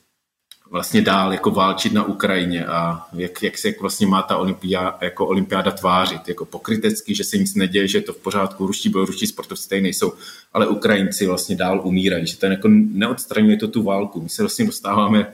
[0.70, 5.26] vlastně dál jako válčit na Ukrajině a jak, jak se vlastně má ta olympiáda, jako
[5.26, 9.26] olympiáda tvářit, jako pokrytecky, že se nic neděje, že je to v pořádku, ruští běloruští
[9.26, 10.12] sportovci tady nejsou,
[10.52, 14.20] ale Ukrajinci vlastně dál umírají, že ten jako neodstraňuje to tu válku.
[14.20, 15.26] My se vlastně dostáváme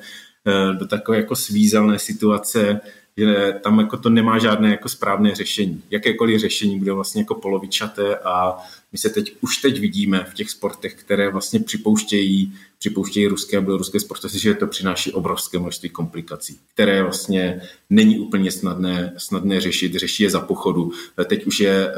[0.46, 2.80] eh, do takové jako svízelné situace,
[3.16, 5.82] že tam jako to nemá žádné jako správné řešení.
[5.90, 8.56] Jakékoliv řešení bude vlastně jako polovičaté a
[8.92, 13.60] my se teď, už teď vidíme v těch sportech, které vlastně připouštějí připouštějí ruské a
[13.60, 17.60] běloruské sportovci, že to přináší obrovské množství komplikací, které vlastně
[17.90, 20.92] není úplně snadné, snadné řešit, řeší je za pochodu.
[21.24, 21.92] Teď už je, eh,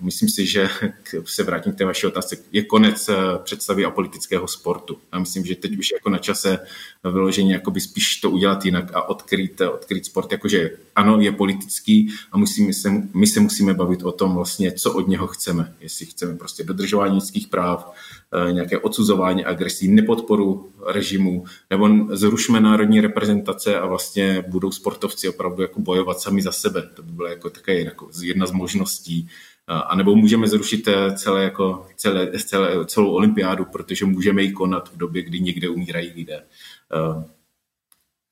[0.00, 0.68] myslím si, že
[1.24, 4.98] se vrátím k té vaší otázce, je konec eh, představy apolitického sportu.
[5.12, 6.58] A myslím, že teď už jako na čase
[7.04, 12.38] vyloženě jakoby spíš to udělat jinak a odkryt, odkryt sport, jakože ano, je politický a
[12.38, 15.74] musíme se, my se musíme bavit o tom vlastně, co od něho chceme.
[15.80, 23.00] Jestli chceme prostě dodržování lidských práv, eh, nějaké odsuzování agresí, nepodporu režimu, nebo zrušme národní
[23.00, 26.82] reprezentace a vlastně budou sportovci opravdu jako bojovat sami za sebe.
[26.94, 29.28] To by byla jako také jako jedna z možností.
[29.70, 34.52] Eh, a nebo můžeme zrušit eh, celé, jako, celé, celé, celou olympiádu, protože můžeme ji
[34.52, 36.42] konat v době, kdy někde umírají lidé.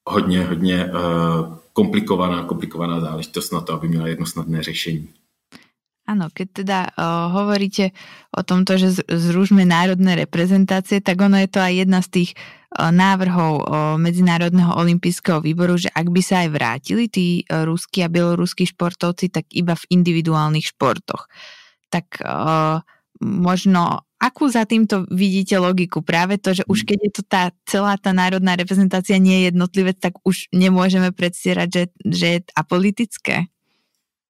[0.05, 0.91] Hodně, hodně
[1.73, 5.09] komplikovaná, komplikovaná záležitost na to, aby měla jedno snadné řešení.
[6.03, 7.95] Áno, keď teda uh, hovoríte
[8.35, 12.91] o tomto, že zružme národné reprezentácie, tak ono je to aj jedna z tých uh,
[12.91, 13.65] návrhov uh,
[14.03, 19.31] Medzinárodného olympijského výboru, že ak by sa aj vrátili tí uh, ruskí a bieloruskí športovci,
[19.31, 21.31] tak iba v individuálnych športoch.
[21.87, 22.83] Tak uh,
[23.23, 26.03] možno akú za týmto vidíte logiku?
[26.03, 30.03] Práve to, že už keď je to tá celá tá národná reprezentácia nie je jednotlivec,
[30.03, 33.51] tak už nemôžeme predstierať, že, že je apolitické?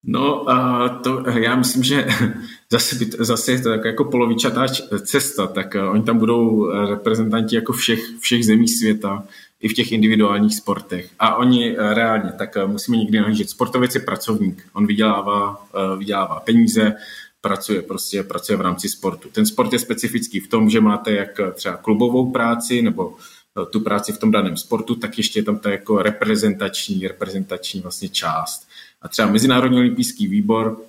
[0.05, 2.07] No, a to já myslím, že
[2.71, 4.67] zase, by, zase je to tak jako polovičatá
[5.05, 9.25] cesta, tak uh, oni tam budou reprezentanti jako všech, všech zemí světa,
[9.61, 11.11] i v těch individuálních sportech.
[11.19, 13.51] A oni uh, reálně, tak musíme někdy nahlížet.
[13.51, 16.95] Sportovec je pracovník, on vydělává, vydělává peníze,
[17.43, 19.29] pracuje prostě pracuje v rámci sportu.
[19.29, 23.17] Ten sport je specifický v tom, že máte jak třeba klubovou práci nebo
[23.62, 27.81] eh, tu práci v tom daném sportu, tak ještě je tam ta jako reprezentační, reprezentační
[27.81, 28.69] vlastně část.
[29.03, 30.81] A třeba Mezinárodní olympijský výbor,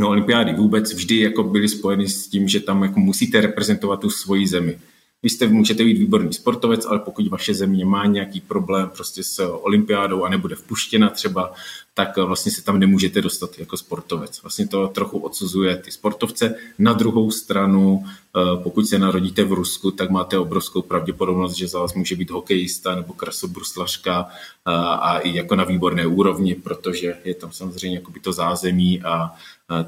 [0.00, 4.10] no olympiády vůbec vždy jako byly spojeny s tím, že tam jako musíte reprezentovat tu
[4.10, 4.78] svoji zemi.
[5.22, 9.42] Vy jste, můžete být výborný sportovec, ale pokud vaše země má nějaký problém prostě s
[9.42, 11.54] olympiádou a nebude vpuštěna třeba,
[11.98, 14.42] tak vlastně se tam nemůžete dostat jako sportovec.
[14.42, 16.54] Vlastně to trochu odsuzuje ty sportovce.
[16.78, 21.78] Na druhou stranu, eh, pokud se narodíte v Rusku, tak máte obrovskou pravděpodobnost, že za
[21.80, 27.34] vás může být hokejista nebo krasobruslařka eh, a i jako na výborné úrovni, protože je
[27.34, 29.34] tam samozřejmě jako by to zázemí a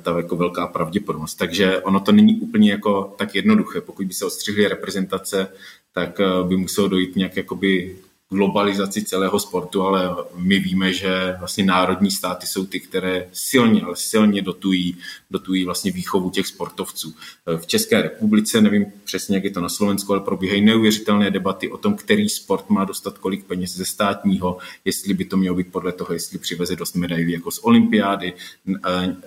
[0.03, 1.35] ta jako velká pravděpodobnost.
[1.35, 3.81] Takže ono to není úplně jako tak jednoduché.
[3.81, 5.49] Pokud by se odstřihly reprezentace,
[5.95, 7.97] tak eh, by muselo dojít nějak jakoby
[8.33, 13.97] globalizaci celého sportu, ale my víme, že vlastně národní státy jsou ty, které silně, ale
[13.97, 14.97] silně dotují,
[15.31, 17.15] dotují vlastně výchovu těch sportovců.
[17.57, 21.77] V České republice, nevím přesně, jak je to na Slovensku, ale probíhají neuvěřitelné debaty o
[21.77, 25.93] tom, který sport má dostat kolik peněz ze státního, jestli by to mělo být podle
[25.93, 28.33] toho, jestli přiveze dost medailí jako z olympiády.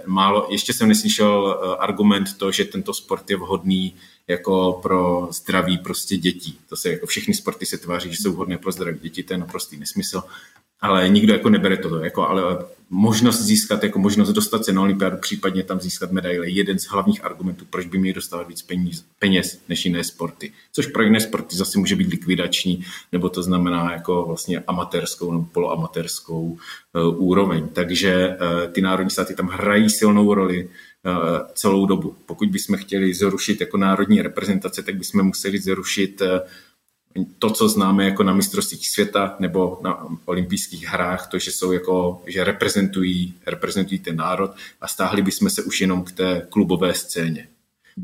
[0.06, 3.96] Málo, ještě jsem neslyšel eh, argument to, že tento sport je vhodný
[4.30, 6.60] jako pro zdraví prostě dětí.
[6.70, 9.38] To se jako všechny sporty se tváří, že jsou vhodné pro zdraví dětí, to je
[9.38, 10.24] naprostý nesmysl.
[10.82, 15.18] Ale nikdo jako nebere to, jako, ale možnost získat, jako možnost dostat se na olympiádu,
[15.18, 19.60] případně tam získat medaile, jeden z hlavních argumentů, proč by měli dostávat víc peněz, peněz
[19.70, 20.54] než jiné sporty.
[20.72, 25.46] Což pro jiné sporty zase může být likvidační, nebo to znamená jako vlastně amatérskou nebo
[25.46, 27.68] poloamatérskou uh, úroveň.
[27.74, 30.70] Takže uh, ty národní státy tam hrají silnou roli
[31.54, 32.16] celou dobu.
[32.26, 36.42] Pokud bychom chtěli zrušit jako národní reprezentace, tak bychom museli zrušit eh,
[37.40, 42.24] to, co známe jako na mistrovstvích světa nebo na olympijských hrách, to, že jsou jako,
[42.28, 47.48] že reprezentují, reprezentují ten národ a stáhli bychom se už jenom k té klubové scéně.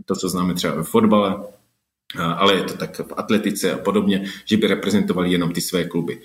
[0.06, 1.36] To, co známe třeba ve fotbale,
[2.16, 5.84] eh, ale je to tak v atletice a podobně, že by reprezentovali jenom ty své
[5.84, 6.22] kluby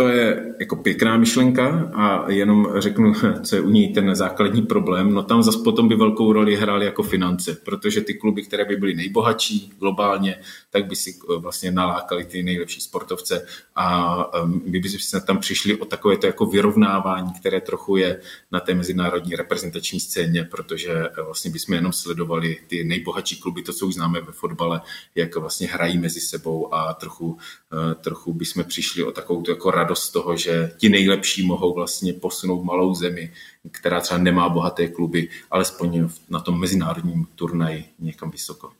[0.00, 5.14] to je jako pěkná myšlenka a jenom řeknu, co je u ní ten základní problém.
[5.14, 8.76] No tam zase potom by velkou roli hrály jako finance, protože ty kluby, které by
[8.76, 14.80] byly nejbohatší globálně, tak by si eh, vlastně nalákali ty nejlepší sportovce a ehm, my
[14.80, 18.20] by se tam přišli o takové to jako vyrovnávání, které trochu je
[18.52, 23.72] na té mezinárodní reprezentační scéně, protože eh, vlastně bychom jenom sledovali ty nejbohatší kluby, to,
[23.72, 24.80] co už známe ve fotbale,
[25.14, 27.38] jak vlastně hrají mezi sebou a trochu,
[27.72, 31.74] eh, trochu bychom přišli o takovou jako radost radost z toho, že ti nejlepší mohou
[31.74, 33.32] vlastně posunout malou zemi,
[33.70, 38.70] která třeba nemá bohaté kluby, alespoň na tom mezinárodním turnaji někam vysoko.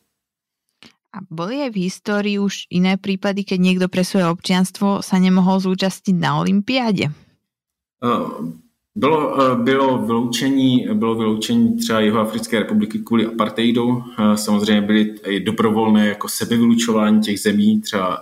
[1.11, 5.59] A boli aj v histórii už iné prípady, keď niekto pre svoje občianstvo sa nemohol
[5.59, 7.11] zúčastniť na Olympiáde?
[8.95, 9.19] Bylo,
[9.59, 14.03] bylo, vyloučení, bylo vyloučení třeba Jihoafrické republiky kvůli apartheidu.
[14.35, 18.19] Samozřejmě byly i dobrovolné jako sebevylučování těch zemí, třeba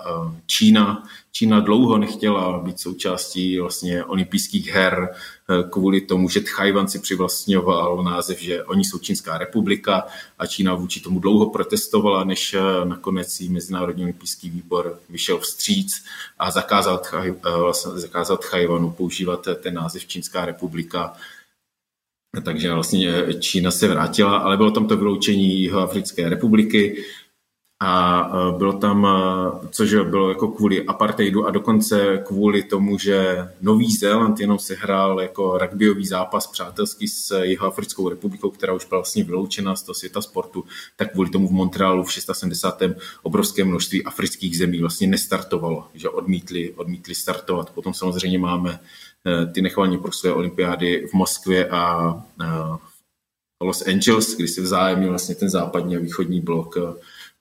[0.46, 1.04] Čína
[1.38, 8.02] Čína dlouho nechtěla být součástí vlastně olympijských her eh, kvůli tomu, že Tchajvan si přivlastňoval
[8.02, 10.06] název, že oni jsou Čínská republika
[10.38, 16.04] a Čína vůči tomu dlouho protestovala, než eh, nakonec jí Mezinárodní olympijský výbor vyšel vstříc
[16.38, 21.16] a zakázal, Tchaj, eh, vlastně zakázal Tchajvanu používat ten název Čínská republika.
[22.44, 27.04] Takže vlastně Čína se vrátila, ale bylo tam to vyloučení Jihoafrické republiky,
[27.80, 33.48] a e, bylo tam, e, což bylo jako kvůli apartheidu a dokonce kvůli tomu, že
[33.60, 38.98] Nový Zéland jenom se hrál jako rugbyový zápas přátelský s Jihoafrickou republikou, která už byla
[38.98, 40.64] vlastně vyloučena z toho světa sportu,
[40.96, 42.82] tak kvůli tomu v Montrealu v 670.
[43.22, 47.70] obrovské množství afrických zemí vlastně nestartovalo, že odmítli, odmítli startovat.
[47.70, 48.80] Potom samozřejmě máme
[49.26, 52.14] e, ty nechvalně proslé olympiády v Moskvě a
[53.62, 56.76] Los Angeles, kdy se vzájemně vlastně ten západní a východní blok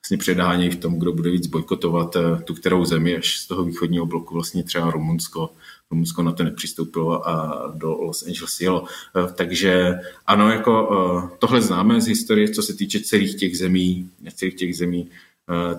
[0.08, 3.64] vlastně předhánějí v tom, kdo bude víc bojkotovat eh, tu kterou zemi, až z toho
[3.64, 5.50] východního bloku vlastně třeba Rumunsko.
[5.92, 8.84] Rumunsko na to nepřistoupilo a do Los Angeles jelo.
[9.16, 9.96] Eh, takže
[10.28, 14.78] ano, jako eh, tohle známe z historie, co se týče celých těch zemí, celých těch
[14.78, 15.10] zemí,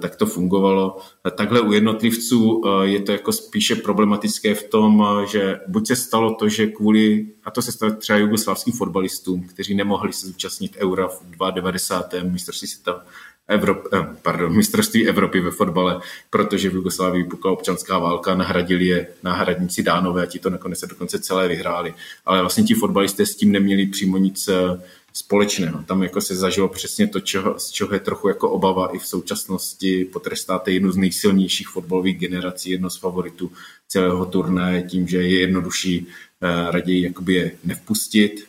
[0.00, 0.98] tak to fungovalo.
[1.36, 6.48] Takhle u jednotlivců je to jako spíše problematické v tom, že buď se stalo to,
[6.48, 11.22] že kvůli, a to se stalo třeba jugoslávským fotbalistům, kteří nemohli se zúčastnit Eura v
[11.52, 12.32] 92.
[12.32, 13.04] mistrovství světa
[13.48, 19.06] Evrop, eh, pardon, mistrovství Evropy ve fotbale, protože v Jugoslávii vypukla občanská válka, nahradili je
[19.22, 21.94] náhradníci Dánové a ti to nakonec se dokonce celé vyhráli.
[22.26, 24.80] Ale vlastně ti fotbalisté s tím neměli přímo nic eh,
[25.12, 25.82] společného.
[25.82, 29.06] Tam jako se zažilo přesně to, čeho, z čeho je trochu jako obava i v
[29.06, 30.04] současnosti.
[30.04, 33.52] Potrestáte jednu z nejsilnějších fotbalových generací, jedno z favoritů
[33.88, 38.47] celého turnaje tím, že je jednodušší eh, raději jakoby je nevpustit,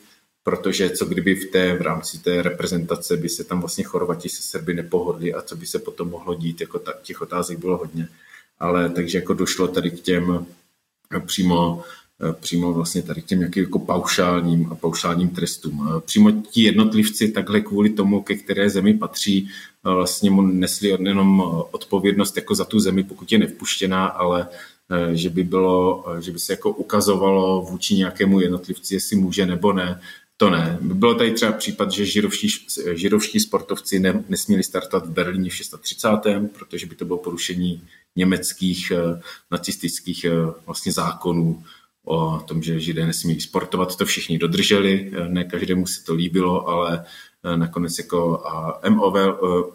[0.49, 4.41] protože co kdyby v té v rámci té reprezentace by se tam vlastně Chorvati se
[4.41, 8.07] Srby nepohodli a co by se potom mohlo dít, jako ta, těch otázek bylo hodně.
[8.59, 10.45] Ale takže jako došlo tady k těm
[11.25, 11.83] přímo
[12.39, 16.01] přímo vlastně tady k těm nějakým jako paušálním a paušálním trestům.
[16.05, 19.49] Přímo ti jednotlivci takhle kvůli tomu, ke které zemi patří,
[19.83, 24.47] vlastně mu nesli jenom odpovědnost jako za tu zemi, pokud je nevpuštěná, ale
[25.13, 30.01] že by, bylo, že by se jako ukazovalo vůči nějakému jednotlivci, jestli může nebo ne,
[30.39, 30.77] to ne.
[30.81, 32.47] Bylo tady třeba případ, že žirovští,
[32.93, 36.09] žirovští sportovci ne, nesměli startovat v Berlíně v 630.
[36.53, 37.81] protože by to bylo porušení
[38.15, 39.21] německých eh,
[39.51, 40.31] nacistických eh,
[40.65, 41.63] vlastně zákonů
[42.05, 43.95] o tom, že židé nesmí sportovat.
[43.95, 47.05] To všichni dodrželi, eh, ne každému se to líbilo, ale
[47.55, 49.15] nakonec jako a MOV,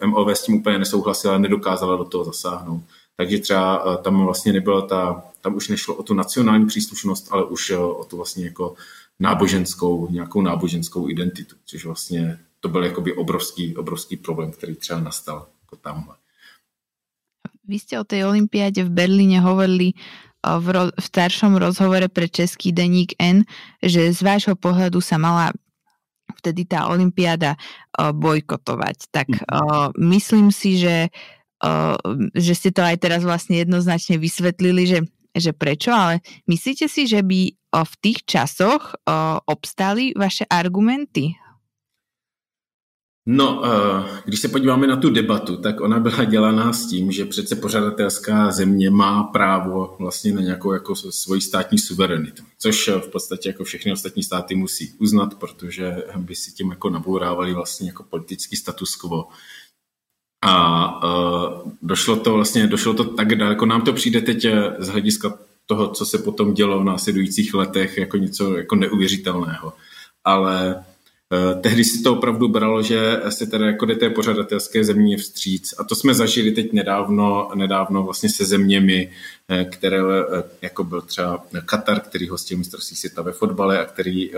[0.05, 2.83] MOV s tím úplně nesouhlasila, nedokázala do toho zasáhnout.
[3.17, 7.71] Takže třeba tam vlastně nebyla ta, tam už nešlo o tu nacionální příslušnost, ale už
[7.71, 8.75] o tu vlastně jako
[9.19, 15.47] náboženskou, nějakou náboženskou identitu, což vlastně to byl jakoby obrovský, obrovský problém, který třeba nastal
[15.61, 16.15] jako tamhle.
[17.65, 19.97] Vy ste o tej olympiáde v Berlíne hovorili
[20.45, 23.41] v, ro- v staršom rozhovore pre český denník N,
[23.81, 25.49] že z vášho pohľadu sa mala
[26.37, 27.57] vtedy tá olympiáda
[27.97, 29.09] bojkotovať.
[29.09, 29.97] Tak mm.
[29.97, 31.09] myslím si, že,
[32.37, 34.99] že ste to aj teraz vlastne jednoznačne vysvetlili, že,
[35.33, 38.91] že prečo, ale myslíte si, že by v tých časoch
[39.45, 41.27] obstali vaše argumenty?
[43.27, 43.61] No,
[44.25, 48.51] když se podíváme na tu debatu, tak ona byla dělaná s tím, že přece pořadatelská
[48.51, 53.91] země má právo vlastně na nějakou jako svoji státní suverenitu, což v podstatě jako všechny
[53.91, 59.27] ostatní státy musí uznat, protože by si tím jako nabourávali vlastně jako politický status quo.
[60.45, 60.99] A
[61.81, 64.45] došlo to vlastně, došlo to tak daleko, nám to přijde teď
[64.79, 69.73] z hlediska toho, co se potom dělo v následujících letech, jako něco jako neuvěřitelného.
[70.23, 70.85] Ale
[71.33, 75.73] eh, tehdy si to opravdu bralo, že se teda jako té pořadatelské země vstříc.
[75.77, 79.11] A to jsme zažili teď nedávno, nedávno vlastně se zeměmi,
[79.49, 84.31] eh, které, eh, jako byl třeba Katar, který hostil mistrovství světa ve fotbale a který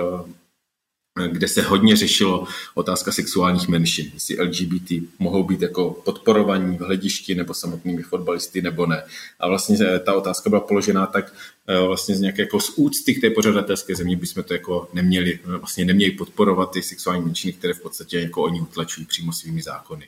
[1.27, 7.35] kde se hodně řešilo otázka sexuálních menšin, jestli LGBT mohou být jako podporovaní v hledišti
[7.35, 9.03] nebo samotnými fotbalisty nebo ne.
[9.39, 11.33] A vlastně eh, ta otázka byla položená tak
[11.67, 15.39] eh, vlastně z nějaké jako z úcty k té pořadatelské země bychom to jako neměli,
[15.45, 20.07] vlastně neměli podporovat ty sexuální menšiny, které v podstatě jako oni utlačují přímo svými zákony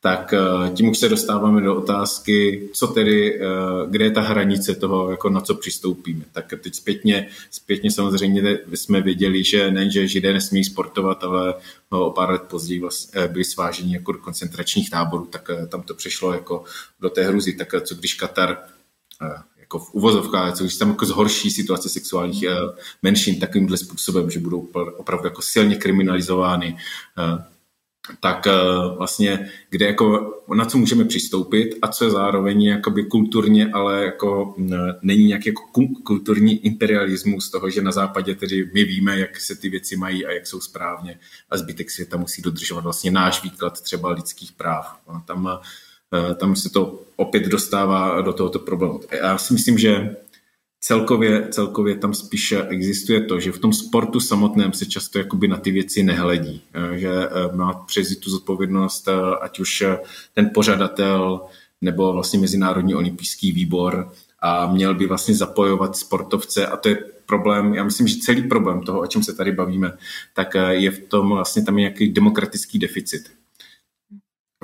[0.00, 3.46] tak eh, tím už se dostáváme do otázky, co tedy, eh,
[3.90, 6.24] kde je ta hranice toho, jako na co přistoupíme.
[6.32, 11.54] Tak teď zpětně, zpětně samozřejmě jsme věděli, že ne, že židé nesmí sportovat, ale
[11.92, 12.82] no, o pár let později
[13.28, 16.64] byli sváženi jako do koncentračních táborů, tak tam to přešlo jako
[17.00, 17.52] do té hruzy.
[17.52, 18.58] Tak co když Katar
[19.58, 22.44] jako v uvozovkách, co když tam jako zhorší situace sexuálních
[23.02, 26.76] menšin takovýmhle způsobem, že budou opravdu jako silně kriminalizovány
[28.20, 28.52] tak eh,
[28.96, 34.54] vlastně, kde jako, na co můžeme přistoupit a co je zároveň jakoby kulturně, ale jako
[35.02, 35.62] není nějaký jako
[36.04, 40.32] kulturní imperialismus toho, že na západě tedy my víme, jak se ty věci mají a
[40.32, 41.18] jak jsou správně
[41.50, 44.96] a zbytek světa musí dodržovat vlastně náš výklad třeba lidských práv.
[45.08, 45.58] A tam,
[46.14, 49.00] eh, tam se to opět dostává do tohoto problému.
[49.12, 50.16] Já si myslím, že
[50.80, 55.56] celkově, celkově tam spíše existuje to, že v tom sportu samotném se často jakoby na
[55.56, 59.84] ty věci nehledí, eh, že eh, má přezi tu zodpovědnost, eh, ať už
[60.34, 61.40] ten pořadatel
[61.80, 67.74] nebo vlastně Mezinárodní olympijský výbor a měl by vlastně zapojovat sportovce a to je problém,
[67.74, 69.92] já myslím, že celý problém toho, o čem se tady bavíme,
[70.34, 73.37] tak je v tom vlastně tam nějaký demokratický deficit.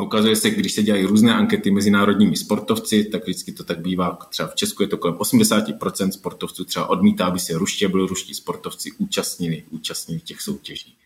[0.01, 4.19] Ukazuje se, když se dělají různé ankety mezinárodními sportovci, tak vždycky to tak bývá.
[4.31, 8.35] Třeba v Česku je to kolem 80% sportovců třeba odmítá, aby se ruští, byli ruští
[8.35, 10.97] sportovci účastnili, účastnili těch soutěží.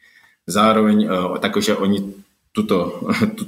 [0.46, 2.14] Zároveň eh, takže oni
[2.52, 3.00] tuto,
[3.36, 3.46] tu,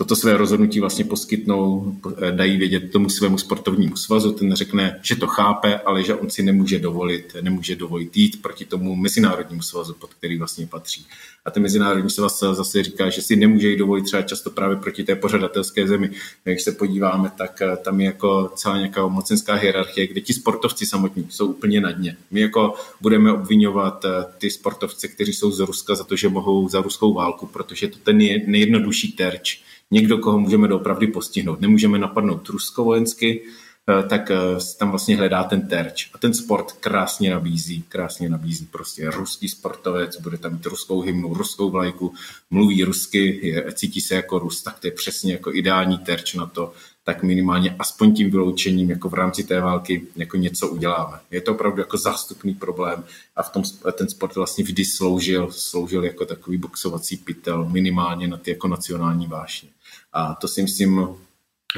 [0.00, 5.16] toto své rozhodnutí vlastně poskytnou, eh, dají vědět tomu svému sportovnímu svazu, ten řekne, že
[5.16, 9.94] to chápe, ale že on si nemůže dovolit, nemůže dovolit jít proti tomu mezinárodnímu svazu,
[9.94, 11.06] pod který vlastně patří.
[11.44, 15.04] A ten mezinárodní svaz zase říká, že si nemůže jít dovolit třeba často právě proti
[15.04, 16.10] té pořadatelské zemi.
[16.44, 20.86] Když se podíváme, tak eh, tam je jako celá nějaká mocenská hierarchie, kde ti sportovci
[20.86, 22.16] samotní jsou úplně na dně.
[22.30, 26.68] My jako budeme obvinovat eh, ty sportovce, kteří jsou z Ruska za to, že mohou
[26.68, 29.60] za ruskou válku, protože to ten nejjednodušší terč
[29.90, 31.60] někdo, koho můžeme doopravdy postihnout.
[31.60, 33.42] Nemůžeme napadnout Rusko vojensky,
[33.88, 34.36] eh, tak eh,
[34.78, 36.10] tam vlastně hledá ten terč.
[36.14, 41.34] A ten sport krásně nabízí, krásně nabízí prostě ruský sportovec, bude tam mít ruskou hymnu,
[41.34, 42.14] ruskou vlajku,
[42.50, 46.46] mluví rusky, je, cítí se jako Rus, tak to je přesně jako ideální terč na
[46.46, 46.72] to,
[47.04, 51.20] tak minimálně aspoň tím vyloučením jako v rámci té války jako něco uděláme.
[51.30, 53.04] Je to opravdu jako zástupný problém
[53.36, 53.62] a v tom
[53.92, 59.26] ten sport vlastně vždy sloužil, sloužil jako takový boxovací pytel minimálně na ty jako nacionální
[59.26, 59.68] vášně.
[60.12, 61.08] A to si myslím,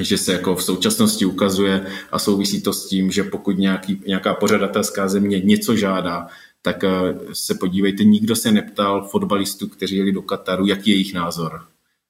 [0.01, 4.33] že se jako v současnosti ukazuje a souvisí to s tím, že pokud nějaký, nějaká
[4.33, 6.27] pořadatelská země něco žádá,
[6.61, 6.89] tak eh,
[7.33, 11.65] se podívejte, nikdo se neptal fotbalistů, kteří jeli do Kataru, jaký je jejich názor.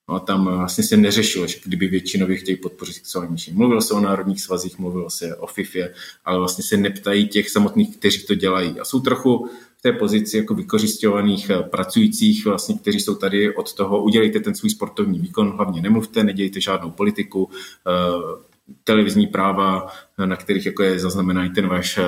[0.09, 3.35] No, tam vlastně se neřešilo, že kdyby většinově chtějí podpořit sexuální.
[3.51, 5.79] Mluvilo se o národních svazích, mluvilo se o FIFA,
[6.25, 8.79] ale vlastně se neptají těch samotných, kteří to dělají.
[8.79, 9.49] A jsou trochu
[9.83, 14.69] té pozici jako vykořišťovaných eh, pracujících, vlastně, kteří jsou tady od toho, udělejte ten svůj
[14.69, 17.49] sportovní výkon, hlavně nemluvte, nedějte žádnou politiku,
[17.87, 18.52] eh,
[18.83, 19.87] televizní práva,
[20.25, 22.03] na kterých jako je zaznamenaný ten váš, eh,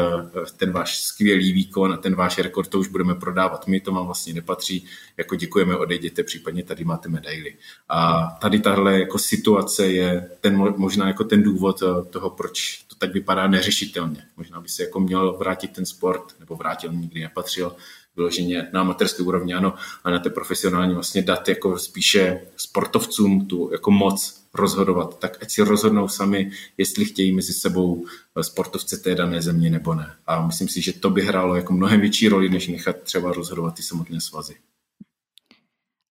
[0.58, 3.68] ten váš skvělý výkon a ten váš rekord, to už budeme prodávat.
[3.68, 4.86] My to vám vlastně nepatří,
[5.18, 7.56] jako děkujeme, odejděte, případně tady máte medaily.
[7.90, 13.14] A tady tahle jako situace je ten, možná jako ten důvod toho, proč to tak
[13.14, 14.24] vypadá neřešitelně.
[14.38, 17.76] Možná by se jako měl vrátit ten sport, nebo vrátil, nikdy nepatřil,
[18.16, 23.70] vyloženě na amatérské úrovni, ano, a na té profesionální vlastně dát jako spíše sportovcům tu
[23.72, 28.06] jako moc rozhodovat, tak ať si rozhodnou sami, jestli chtějí mezi sebou
[28.42, 30.14] sportovce té dané země nebo ne.
[30.28, 33.76] A myslím si, že to by hrálo jako mnohem větší roli, než nechat třeba rozhodovat
[33.76, 34.56] ty samotné svazy.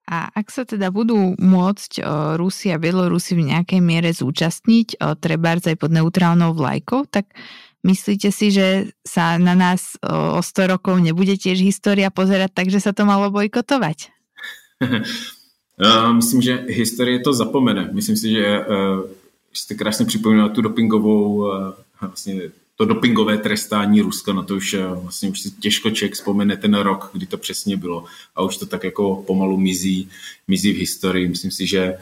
[0.05, 5.16] A ak sa teda budú môcť o, Rusi a Bielorusi v nejakej miere zúčastniť, o,
[5.16, 7.32] trebárs aj pod neutrálnou vlajkou, tak
[7.88, 12.68] myslíte si, že sa na nás o, o 100 rokov nebude tiež história pozerať tak,
[12.68, 14.12] že sa to malo bojkotovať?
[16.12, 17.91] Myslím, že historie to zapomene.
[17.93, 18.66] Myslím si, že uh,
[19.53, 24.87] jste krásně připomínal tu dopingovou uh, vlastně to dopingové trestání Ruska, na to už eh,
[24.89, 28.05] vlastně už si těžko člověk vzpomene ten rok, kdy to přesně bylo
[28.37, 30.09] a už to tak jako pomalu mizí,
[30.49, 31.29] mizí v historii.
[31.29, 31.99] Myslím si, že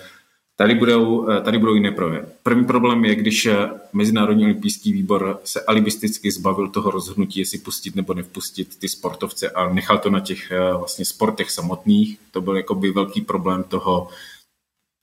[0.57, 2.27] tady budou, eh, tady budou jiné projevy.
[2.43, 7.97] První problém je, když eh, Mezinárodní olympijský výbor se alibisticky zbavil toho rozhodnutí, jestli pustit
[7.97, 12.19] nebo nevpustit ty sportovce a nechal to na těch vlastně sportech samotných.
[12.31, 14.09] To byl jako by velký problém toho,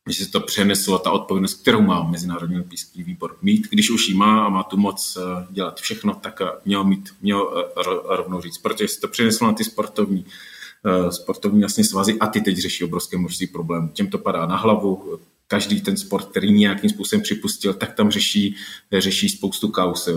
[0.10, 3.68] že se to přeneslo, ta odpovědnost, kterou má Mezinárodní olympijský výbor mít.
[3.70, 7.10] Když už ji má a má tu moc eh, dělat všechno, tak eh, měl, mít,
[7.22, 7.84] měl eh,
[8.16, 10.26] rovnou říct, protože se to přeneslo na ty sportovní,
[11.10, 13.88] sportovní vlastně svazy a ty teď řeší obrovské množství problémů.
[13.88, 15.20] Těm to padá na hlavu,
[15.50, 18.56] každý ten sport, který nějakým způsobem připustil, tak tam řeší,
[18.98, 20.10] řeší spoustu kaus.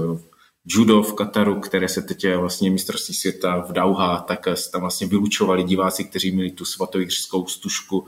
[0.66, 5.06] Judo v Kataru, které se teď je vlastně mistrovství světa v Dauha, tak tam vlastně
[5.06, 8.06] vylučovali diváci, kteří měli tu svatojířskou stužku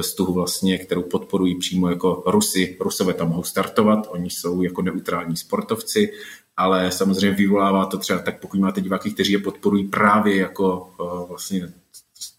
[0.00, 2.76] stuhu vlastně, kterou podporují přímo jako Rusy.
[2.80, 6.12] Rusové tam mohou startovat, oni jsou jako neutrální sportovci,
[6.56, 11.28] ale samozřejmě vyvolává to třeba tak, pokud máte diváky, kteří je podporují právě jako eh,
[11.28, 11.72] vlastně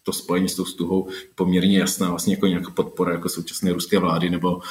[0.05, 4.29] to spojení s tou stuhou poměrně jasná, vlastně jako nějaká podpora jako současné ruské vlády
[4.29, 4.61] nebo uh,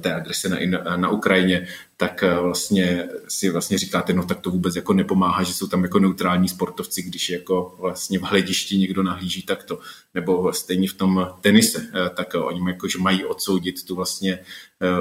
[0.00, 1.66] té agrese na, na Ukrajině,
[1.96, 5.82] tak uh, vlastně si vlastně říkáte, no tak to vůbec jako nepomáhá, že jsou tam
[5.82, 9.78] jako neutrální sportovci, když jako vlastně v hledišti někdo nahlíží takto.
[10.14, 14.38] Nebo stejně v tom tenise, uh, tak oni jako, že mají odsoudit tu vlastně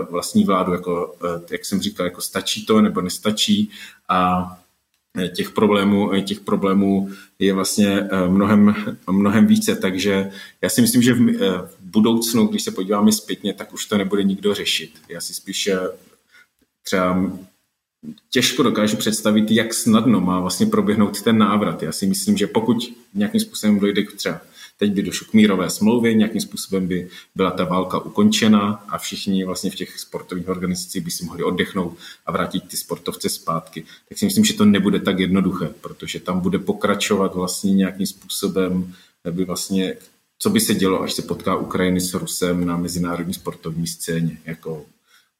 [0.10, 1.16] vlastní vládu, jako,
[1.52, 3.72] jak jsem říkal, jako stačí to nebo nestačí
[4.10, 4.48] a
[5.36, 7.09] těch problémů, těch problémů
[7.39, 8.76] je vlastně eh, mnohem,
[9.09, 13.53] mnohem více, takže já si myslím, že v, eh, v budoucnu, když se podíváme zpětně,
[13.53, 14.91] tak už to nebude nikdo řešit.
[15.09, 15.70] Já si spíš
[16.84, 17.32] třeba
[18.30, 21.84] těžko dokážu představit, jak snadno má vlastně proběhnout ten návrat.
[21.84, 22.78] Já si myslím, že pokud
[23.14, 24.41] nějakým způsobem dojde k třeba
[24.78, 29.45] Teď by došlo k mírové smlouvě, nějakým způsobem by byla ta válka ukončena a všichni
[29.45, 33.86] vlastně v těch sportovních organizacích by si mohli oddechnout a vrátit ty sportovce zpátky.
[34.09, 38.93] Tak si myslím, že to nebude tak jednoduché, protože tam bude pokračovat vlastně nějakým způsobem,
[39.32, 39.95] by vlastně
[40.39, 44.38] co by se dělo, až se potká Ukrajiny s Rusem na mezinárodní sportovní scéně.
[44.45, 44.86] Jako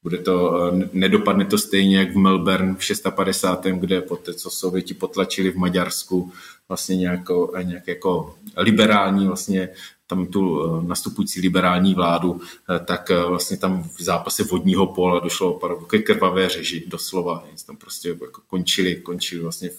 [0.04, 3.66] bude to, nedopadne to stejně jak v Melbourne v 650.
[3.66, 6.32] kde poté, co Sověti potlačili v Maďarsku
[6.68, 9.68] vlastně nějako, nějak jako liberální vlastně
[10.06, 15.20] tam tu eh, nastupující liberální vládu, eh, tak eh, vlastně tam v zápase vodního pole
[15.20, 17.44] došlo opravdu ke krvavé řeži, doslova.
[17.66, 19.70] Tam prostě jako končili, končili vlastně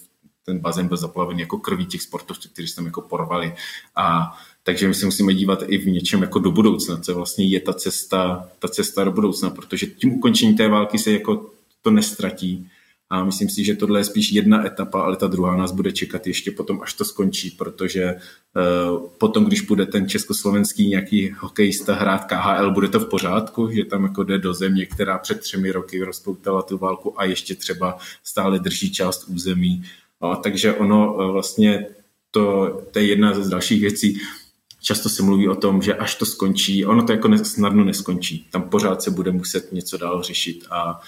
[0.46, 3.56] ten bazén byl zaplavený jako krví těch sportovců, kteří se tam jako porvali.
[3.96, 7.60] A takže my se musíme dívat i v něčem jako do budoucna, co vlastně je
[7.60, 11.50] ta cesta, ta cesta do budoucna, protože tím ukončení té války se jako
[11.82, 12.70] to nestratí.
[13.10, 16.28] A myslím si, že tohle je spíš jedna etapa, ale ta druhá nás bude čekat
[16.28, 22.26] ještě potom, až to skončí, protože uh, potom, když bude ten československý nějaký hokejista hrát
[22.26, 26.04] KHL, bude to v pořádku, že tam jako jde do země, která před třemi roky
[26.04, 29.84] rozpoutala tu válku a ještě třeba stále drží část území.
[30.44, 31.88] Takže ono uh, vlastně
[32.32, 34.22] to, to je jedna z dalších věcí,
[34.86, 38.48] často se mluví o tom, že až to skončí, ono to jako snadno neskončí.
[38.52, 41.02] Tam pořád se bude muset něco dál řešit a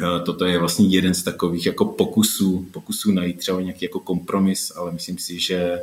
[0.00, 4.72] e, toto je vlastně jeden z takových jako pokusů, pokusů najít třeba nějaký jako kompromis,
[4.76, 5.82] ale myslím si, že e,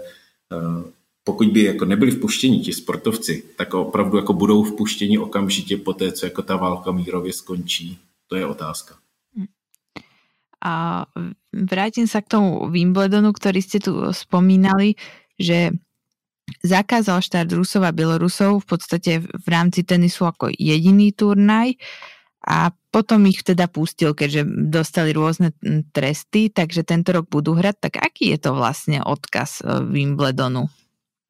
[1.24, 6.12] pokud by jako nebyli vpuštěni ti sportovci, tak opravdu jako budou vpuštěni okamžitě po té,
[6.12, 8.00] co jako ta válka mírově skončí.
[8.28, 9.05] To je otázka.
[10.66, 11.05] A
[11.53, 14.97] vrátim sa k tomu Wimbledonu, ktorý ste tu spomínali,
[15.38, 15.70] že
[16.66, 21.78] zakázal štát Rusov a Bielorusov v podstate v rámci tenisu ako jediný turnaj
[22.45, 25.51] a potom ich teda pustil, keďže dostali rôzne
[25.89, 27.89] tresty, takže tento rok budú hrať.
[27.89, 30.70] Tak aký je to vlastne odkaz e, Wimbledonu?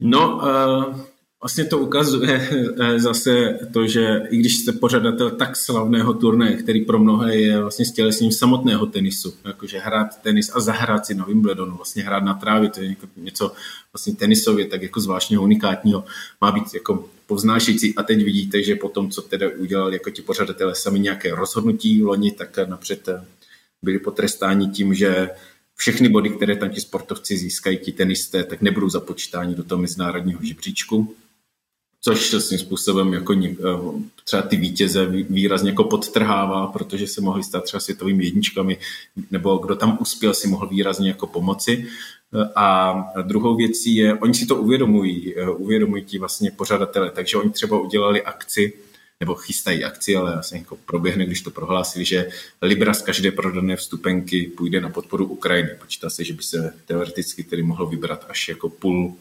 [0.04, 0.92] No, uh,
[1.42, 6.86] Vlastně to ukazuje eh, zase to, že i když jste pořadatel tak slavného turnaje, který
[6.86, 11.76] pro mnohé je vlastně stělesním samotného tenisu, jakože hrát tenis a zahrát si na Wimbledonu,
[11.76, 13.54] vlastně hrát na trávě, to je něco
[13.94, 16.04] vlastně tenisově tak jako zvláštního, unikátního,
[16.42, 17.96] má být jako povznášející.
[17.96, 22.04] A teď vidíte, že po tom, co teda udělali jako ti pořadatelé sami nějaké rozhodnutí
[22.04, 23.26] loni, tak napřed eh,
[23.82, 25.30] byli potrestáni tím, že
[25.76, 30.40] všechny body, které tam ti sportovci získají, ti tenisté, tak nebudou započítáni do toho mezinárodního
[30.44, 31.16] žebříčku
[32.06, 33.58] což svým způsobem jako eh,
[34.24, 38.78] třeba ty vítěze výrazně jako podtrhává, protože se mohli stát třeba světovými jedničkami,
[39.32, 41.86] nebo kdo tam uspěl, si mohl výrazně jako pomoci.
[41.86, 47.38] Eh, a druhou věcí je, oni si to uvědomují, eh, uvědomují ti vlastně pořadatele, takže
[47.38, 48.74] oni třeba udělali akci,
[49.20, 52.30] nebo chystají akci, ale asi jako proběhne, když to prohlásili, že
[52.62, 55.70] Libra z každé prodané vstupenky půjde na podporu Ukrajiny.
[55.80, 59.16] Počítá se, že by se teoreticky tedy mohlo vybrat až jako půl,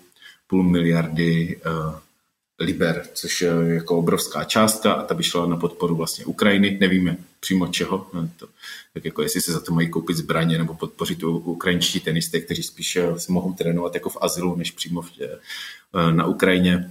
[0.47, 1.61] půl miliardy
[2.61, 7.17] liber, což je jako obrovská částka a ta by šla na podporu vlastně Ukrajiny, nevíme
[7.41, 8.49] přímo čeho, no, to,
[8.95, 13.09] tak jako jestli se za to mají koupit zbraně nebo podpořit ukrajinští tenisty, kteří spíše
[13.17, 16.91] se mohou trénovat jako v azylu, než přímo v, tě, eh, na Ukrajině.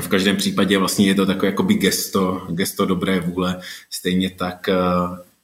[0.00, 4.74] V každém případě vlastně je to takové jakoby gesto, gesto dobré vůle, stejně tak eh,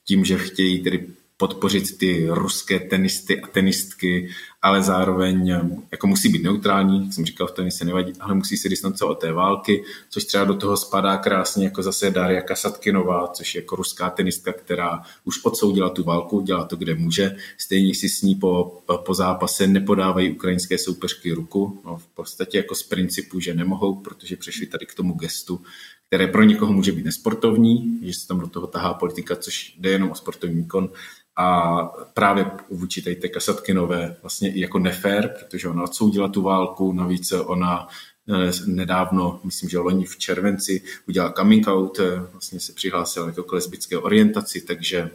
[0.05, 1.07] tím, že chtějí tedy
[1.45, 4.29] podpořit ty ruské tenisty a tenistky,
[4.63, 5.61] ale zároveň eh,
[5.93, 9.21] jako musí být neutrální, jak jsem říkal, v tenise nevadí, ale musí se distancovat od
[9.21, 13.77] té války, což třeba do toho spadá krásně jako zase Daria Kasatkinová, což je jako
[13.77, 17.37] ruská tenistka, která už odsoudila tu válku, dělá to, kde může.
[17.59, 22.75] Stejně si s ní po, po zápase nepodávají ukrajinské soupeřky ruku, no, v podstatě jako
[22.75, 25.61] z principu, že nemohou, protože přešli tady k tomu gestu,
[26.15, 29.91] které pro někoho může být nesportovní, že se tam do toho tahá politika, což jde
[29.91, 30.91] jenom o sportovní výkon,
[31.37, 31.83] a
[32.15, 37.89] právě vůči té Kasatkinové vlastně i jako nefér, protože ona odsoudila tu válku, navíc ona
[38.29, 43.43] eh, nedávno, myslím, že loni v červenci udělala coming out, eh, vlastně se přihlásila jako
[43.43, 45.11] k lesbické orientaci, takže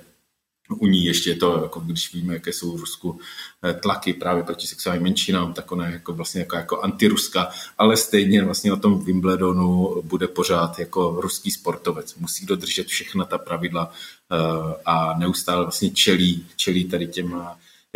[0.69, 3.19] u ní ještě to, jako když víme, jaké jsou v Rusku
[3.63, 7.97] eh, tlaky právě proti sexuálním menšinám, tak ona je jako vlastně jako, jako antiruska, ale
[7.97, 12.15] stejně vlastně na tom Wimbledonu bude pořád jako ruský sportovec.
[12.15, 13.91] Musí dodržet všechna ta pravidla
[14.85, 17.41] a neustále vlastně čelí, čelí tady těm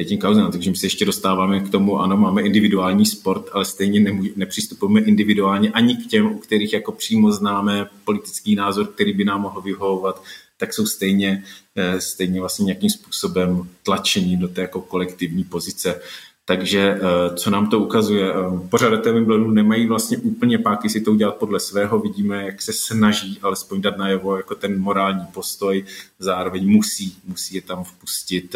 [0.06, 0.52] tím kauzám.
[0.52, 5.72] Takže my se ještě dostáváme k tomu, ano, máme individuální sport, ale stejně nepřistupujeme individuálně
[5.72, 10.24] ani k těm, u kterých jako přímo známe politický názor, který by nám mohl vyhovovat,
[10.58, 11.44] tak jsou stejně,
[11.76, 16.02] eh, stejně vlastně nějakým způsobem tlačení do té jako kolektivní pozice.
[16.46, 18.34] Takže eh, co nám to ukazuje?
[18.34, 22.00] Eh, pořadatelé Wimbledonu nemají vlastně úplně páky si to udělat podle svého.
[22.00, 25.86] Vidíme, jak se snaží alespoň dát najevo jako ten morální postoj.
[26.20, 28.56] Zároveň musí, musí je tam vpustit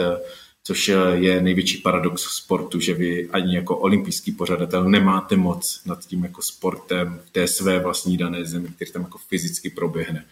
[0.63, 6.23] což je největší paradox sportu, že vy ani jako olympijský pořadatel nemáte moc nad tím
[6.23, 10.25] jako sportem v té své vlastní dané zemi, který tam jako fyzicky proběhne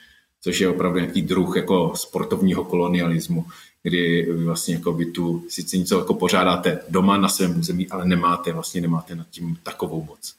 [0.46, 3.46] což je opravdu nějaký druh jako sportovního kolonialismu,
[3.86, 8.06] kdy vy vlastně jako vy tu sice něco jako pořádáte doma na svém území, ale
[8.06, 10.34] nemáte, vlastně nemáte nad tím takovou moc.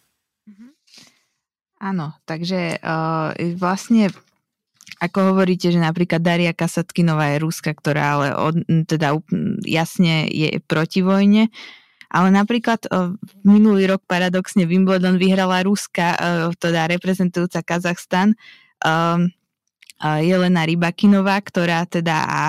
[1.77, 4.09] Áno, takže uh, vlastne
[4.97, 8.57] ako hovoríte, že napríklad Daria Kasatkinová je Ruska, ktorá ale od,
[8.89, 9.21] teda
[9.61, 11.53] jasne je proti vojne,
[12.09, 13.13] ale napríklad uh,
[13.45, 18.33] minulý rok paradoxne Wimbledon vyhrala Ruska, uh, teda reprezentujúca Kazachstan.
[18.81, 19.37] Um,
[19.97, 22.41] Jelena Rybakinová, ktorá teda, a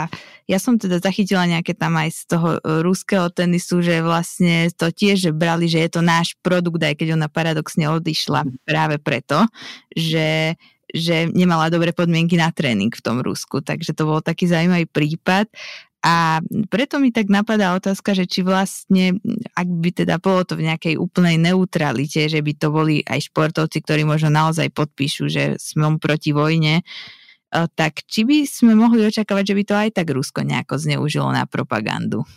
[0.48, 4.88] ja som teda zachytila nejaké tam aj z toho e, ruského tenisu, že vlastne to
[4.90, 9.44] tiež brali, že je to náš produkt, aj keď ona paradoxne odišla práve preto,
[9.92, 10.56] že
[10.88, 15.52] že nemala dobré podmienky na tréning v tom Rusku, takže to bol taký zaujímavý prípad.
[16.00, 16.40] A
[16.72, 19.20] preto mi tak napadá otázka, že či vlastne,
[19.52, 23.84] ak by teda bolo to v nejakej úplnej neutralite, že by to boli aj športovci,
[23.84, 26.88] ktorí možno naozaj podpíšu, že sme proti vojne,
[27.52, 31.48] tak či by sme mohli očakávať, že by to aj tak Rusko nejako zneužilo na
[31.48, 32.28] propagandu?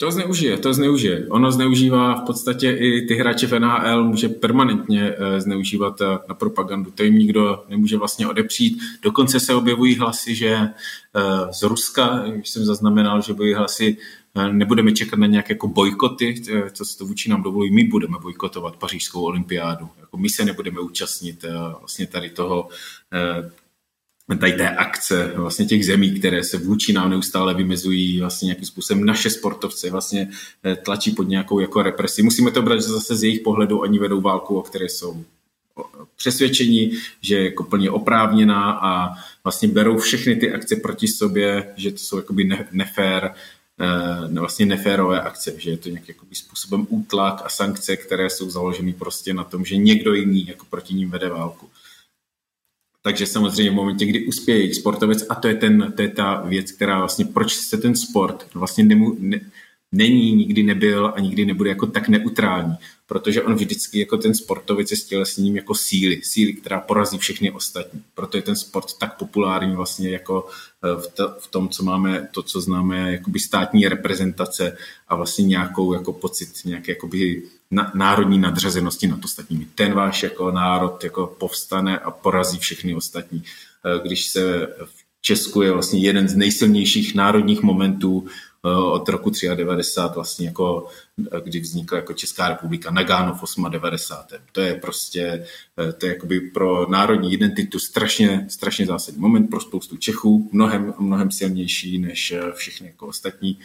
[0.00, 1.26] To zneužije, to zneužije.
[1.28, 6.34] Ono zneužívá v podstatě i ty hráče v NHL, může permanentně eh, zneužívat eh, na
[6.34, 6.90] propagandu.
[6.90, 8.78] To jim nikdo nemůže vlastně odepřít.
[9.02, 10.72] Dokonce se objevují hlasy, že eh,
[11.52, 13.96] z Ruska, když jsem zaznamenal, že byly hlasy,
[14.52, 16.42] nebudeme čekat na nějaké jako bojkoty,
[16.72, 19.88] co se to vůči nám dovolí, my budeme bojkotovat pařížskou olympiádu.
[20.00, 21.44] Jako my se nebudeme účastnit
[21.80, 22.68] vlastně tady toho
[24.38, 29.04] tady té akce vlastně těch zemí, které se vůči nám neustále vymezují vlastně nějakým způsobem
[29.04, 30.30] naše sportovce vlastně
[30.64, 32.22] eh, tlačí pod nějakou jako represi.
[32.22, 35.24] Musíme to brát zase z jejich pohledu, oni vedou válku, o které jsou
[36.16, 39.14] přesvědčení, že je jako plně oprávněná a
[39.44, 43.34] vlastně berou všechny ty akce proti sobě, že to jsou jakoby ne, nefér,
[43.80, 48.92] eh, vlastně neférové akce, že je to nějakým způsobem útlak a sankce, které jsou založeny
[48.92, 51.68] prostě na tom, že někdo jiný jako proti ním vede válku.
[53.02, 56.40] Takže samozřejmě v momentě, kdy uspěje jejich sportovec, a to je, ten, to je ta
[56.40, 59.40] věc, která vlastně, proč se ten sport vlastně nemu, ne,
[59.92, 62.74] není, nikdy nebyl a nikdy nebude jako tak neutrální,
[63.06, 68.02] protože on vždycky jako ten sportovec je stělesněním jako síly, síly, která porazí všechny ostatní.
[68.14, 70.48] Proto je ten sport tak populární vlastně jako
[70.84, 74.76] eh, v, to, v tom, co máme, to, co známe jakoby státní reprezentace
[75.08, 79.66] a vlastně nějakou jako pocit nějaké jakoby na, národní nadřazenosti nad ostatními.
[79.74, 83.42] Ten váš jako národ jako povstane a porazí všechny ostatní.
[83.84, 89.30] Eh, když se v Česku je vlastně jeden z nejsilnějších národních momentů eh, od roku
[89.54, 90.88] 93, vlastně jako,
[91.32, 94.42] eh, kdy vznikla jako Česká republika, Nagano v 98.
[94.52, 95.46] To je prostě,
[95.98, 101.30] to je jakoby pro národní identitu strašně, strašně zásadní moment pro spoustu Čechů, mnohem, mnohem
[101.30, 103.58] silnější než všechny jako ostatní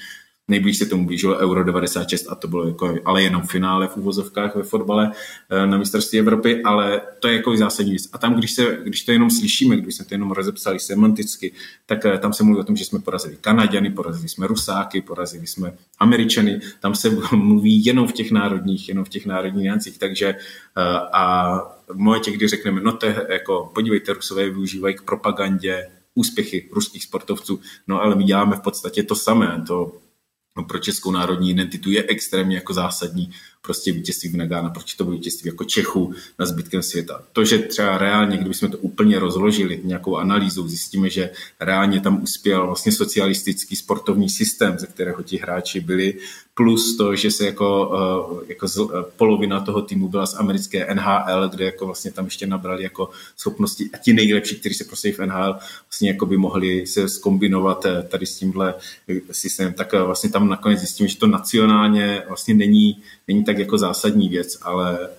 [0.47, 4.55] Nejblíž se tomu blížilo Euro 96 a to bylo jako, ale jenom finále v úvozovkách
[4.55, 5.11] ve fotbale
[5.49, 8.09] eh, na mistrovství Evropy, ale to je jako zásadní věc.
[8.13, 11.53] A tam, když, se, když to jenom slyšíme, když jsme to jenom rozepsali semanticky,
[11.85, 15.47] tak eh, tam se mluví o tom, že jsme porazili Kanaděny, porazili jsme Rusáky, porazili
[15.47, 20.27] jsme Američany, tam se mluví jenom v těch národních, jenom v těch národních niancích, takže
[20.27, 20.81] eh,
[21.13, 21.55] a
[21.87, 27.03] v momentě, kdy řekneme, no to je jako, podívejte, Rusové využívají k propagandě úspěchy ruských
[27.03, 30.04] sportovců, no ale my děláme v podstatě to samé, to
[30.63, 33.31] pro českou národní identitu je extrémně jako zásadní
[33.65, 37.21] prostě vítězství v Nagána, proč to bylo vítězství jako Čechů na zbytkem světa.
[37.33, 42.65] To, že třeba reálně, kdybychom to úplně rozložili nějakou analýzou, zjistíme, že reálně tam uspěl
[42.65, 46.13] vlastně socialistický sportovní systém, ze kterého ti hráči byli,
[46.55, 47.91] plus to, že se jako,
[48.41, 52.47] eh, jako eh, polovina toho týmu byla z americké NHL, kde jako vlastně tam ještě
[52.47, 55.55] nabrali jako schopnosti a ti nejlepší, kteří se prostě v NHL
[55.89, 58.73] vlastně jako by mohli se skombinovat eh, tady s tímhle
[59.31, 64.29] systémem, tak vlastně tam nakonec zjistíme, že to nacionálně vlastně není, není tak jako zásadní
[64.29, 65.09] věc, ale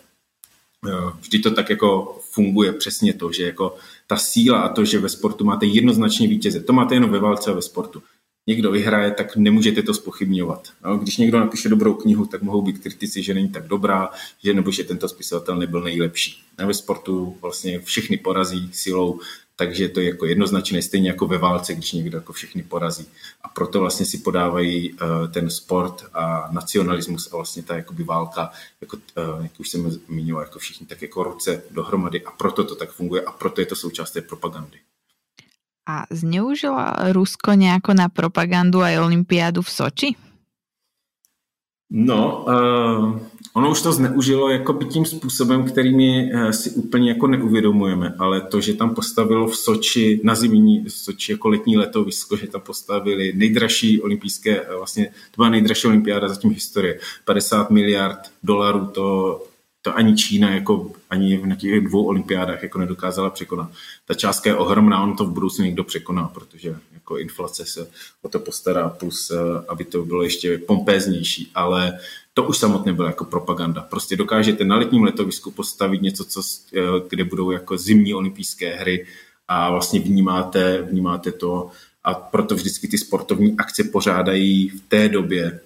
[1.21, 3.77] vždy to tak jako funguje přesně to, že jako
[4.07, 7.51] ta síla a to, že ve sportu máte jednoznačně vítěze, to máte jenom ve válce
[7.51, 8.03] a ve sportu
[8.47, 10.69] někdo vyhraje, tak nemůžete to spochybňovat.
[10.85, 14.11] No, když někdo napíše dobrou knihu, tak mohou být kritici, že není tak dobrá,
[14.45, 16.43] že nebo že tento spisovatel nebyl nejlepší.
[16.59, 19.21] A ve sportu vlastně všechny porazí silou,
[19.57, 23.07] takže to je jako jednoznačné, stejně jako ve válce, když někdo jako všechny porazí.
[23.43, 24.99] A proto vlastně si podávají uh,
[25.31, 28.51] ten sport a nacionalismus a vlastně ta jakoby válka,
[28.81, 32.75] jako, uh, jak už jsem zmínil, jako všichni tak jako ruce dohromady a proto to
[32.75, 34.79] tak funguje a proto je to součást té propagandy.
[35.89, 40.17] A zneužilo Rusko nějako na propagandu a olympiádu v Soči?
[41.91, 43.21] No, uh,
[43.57, 48.15] ono už to zneužilo jako by tím způsobem, který my uh, si úplně jako neuvědomujeme,
[48.19, 52.47] ale to, že tam postavilo v Soči, na zimní v Soči jako letní letovisko, že
[52.47, 58.87] tam postavili nejdražší olympijské, uh, vlastně to byla nejdražší olympiáda zatím historie, 50 miliard dolarů,
[58.87, 59.41] to
[59.83, 63.71] to ani Čína jako ani v nějakých dvou olympiádách jako nedokázala překonat.
[64.05, 67.89] Ta částka je ohromná, on to v budoucnu někdo překoná, protože jako inflace se
[68.23, 71.99] o to postará, plus eh, aby to bylo ještě pompéznější, ale
[72.35, 73.83] to už samotné bylo jako propaganda.
[73.83, 76.43] Prostě dokážete na letním letovisku postavit něco, co,
[76.77, 79.07] eh, kde budou jako zimní olympijské hry
[79.49, 81.71] a vlastně vnímáte, vnímáte to
[82.05, 85.61] a proto vždycky ty sportovní akce pořádají v té době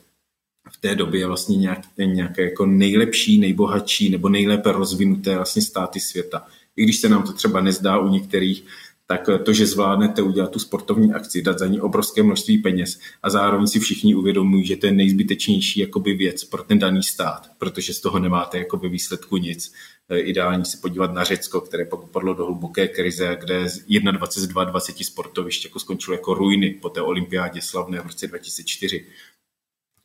[0.71, 6.47] v té době vlastně nějak, nějaké jako nejlepší, nejbohatší nebo nejlépe rozvinuté vlastně státy světa.
[6.77, 8.65] I když se nám to třeba nezdá u některých,
[9.07, 13.31] tak to, že zvládnete udělat tu sportovní akci, dát za ní obrovské množství peněz a
[13.31, 17.95] zároveň si všichni uvědomují, že to je nejzbytečnější jakoby věc pro ten daný stát, protože
[17.95, 19.73] z toho nemáte jako ve výsledku nic.
[20.17, 24.81] Ideální se podívat na Řecko, které pak upadlo do hluboké krize, kde 21 z 22
[25.03, 29.07] sportovišť jako skončilo jako ruiny po té olympiádě slavné v roce 2004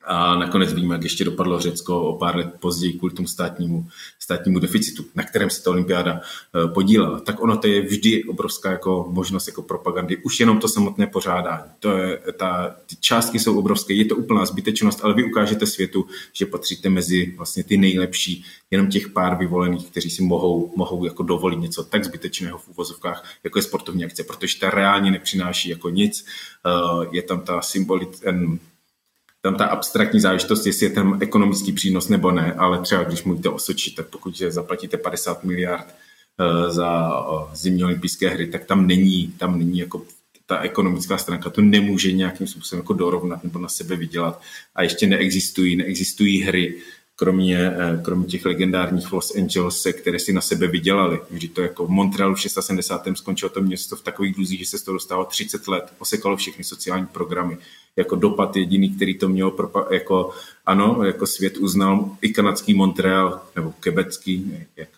[0.07, 3.87] a nakonec víme, jak ještě dopadlo Řecko o pár let později kvůli tomu státnímu,
[4.19, 7.19] státnímu deficitu, na kterém se ta olympiáda eh, podílela.
[7.19, 10.17] Tak ono to je vždy obrovská jako možnost jako propagandy.
[10.17, 11.63] Už jenom to samotné pořádání.
[11.79, 16.05] To je, ta, ty částky jsou obrovské, je to úplná zbytečnost, ale vy ukážete světu,
[16.33, 21.23] že patříte mezi vlastně ty nejlepší, jenom těch pár vyvolených, kteří si mohou, mohou jako
[21.23, 25.89] dovolit něco tak zbytečného v úvozovkách, jako je sportovní akce, protože ta reálně nepřináší jako
[25.89, 26.25] nic.
[26.65, 28.21] Eh, je tam ta symbolit,
[29.45, 33.49] tam ta abstraktní záležitost, jestli je ten ekonomický přínos nebo ne, ale třeba když mluvíte
[33.49, 37.11] o Soči, tak pokud zaplatíte 50 miliard eh, za
[37.53, 40.01] zimní olympijské hry, tak tam není, tam není jako
[40.45, 44.41] ta ekonomická stránka to nemůže nějakým způsobem jako dorovnat nebo na sebe vydělat.
[44.75, 46.75] A ještě neexistují, neexistují hry,
[47.15, 51.19] kromě, eh, kromě těch legendárních Los Angeles, které si na sebe vydělali.
[51.29, 53.15] Vždy to jako v Montrealu v 76.
[53.15, 56.63] skončilo to město v takových dluzích, že se z toho dostalo 30 let, osekalo všechny
[56.63, 57.57] sociální programy.
[57.95, 59.55] Jako dopad jediný, který to mělo,
[59.91, 60.31] jako
[60.65, 64.89] ano, jako svět uznal i kanadský Montreal, nebo kebecký, jak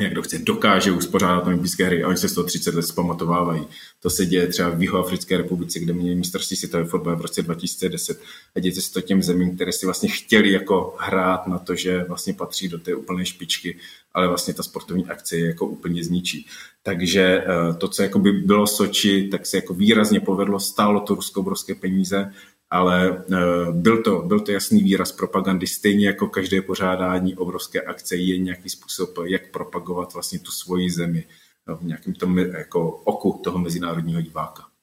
[0.00, 3.66] jak kdo chce, dokáže uspořádat olympijské hry a oni se z toho 30 let zpamatovávají.
[4.02, 8.20] To se děje třeba v Jihoafrické republice, kde měli mistrovství světové fotbal v roce 2010
[8.56, 12.04] a děje se to těm zemím, které si vlastně chtěli jako hrát na to, že
[12.08, 13.78] vlastně patří do té úplné špičky,
[14.14, 16.46] ale vlastně ta sportovní akce je jako úplně zničí.
[16.82, 21.14] Takže eh, to, co jako by bylo Soči, tak se jako výrazně povedlo, stálo to
[21.14, 22.32] Rusko obrovské peníze
[22.74, 28.16] ale eh, byl to, byl to jasný výraz propagandy, stejně jako každé pořádání obrovské akce
[28.16, 31.24] je nějaký způsob, jak propagovat vlastně tu svoji zemi
[31.66, 34.73] v nějakém tom jako oku toho mezinárodního diváka.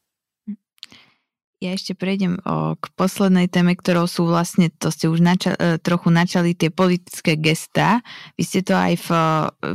[1.62, 5.78] Ja ešte prejdem o, k poslednej téme, ktorou sú vlastne, to ste už nača, e,
[5.78, 8.02] trochu načali, tie politické gestá.
[8.34, 9.10] Vy ste to aj v,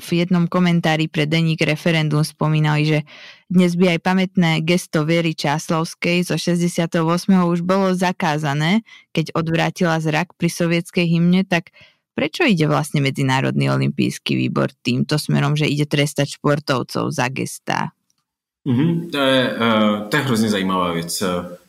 [0.02, 2.98] v jednom komentári pre denník referendum spomínali, že
[3.46, 7.06] dnes by aj pamätné gesto Viery Čáslovskej zo 68.
[7.30, 8.82] už bolo zakázané,
[9.14, 11.70] keď odvrátila zrak pri sovietskej hymne, tak
[12.18, 17.95] prečo ide vlastne Medzinárodný olimpijský výbor týmto smerom, že ide trestať športovcov za gestá?
[18.66, 21.22] Mm-hmm, to, je, uh, to je hrozně zajímavá věc.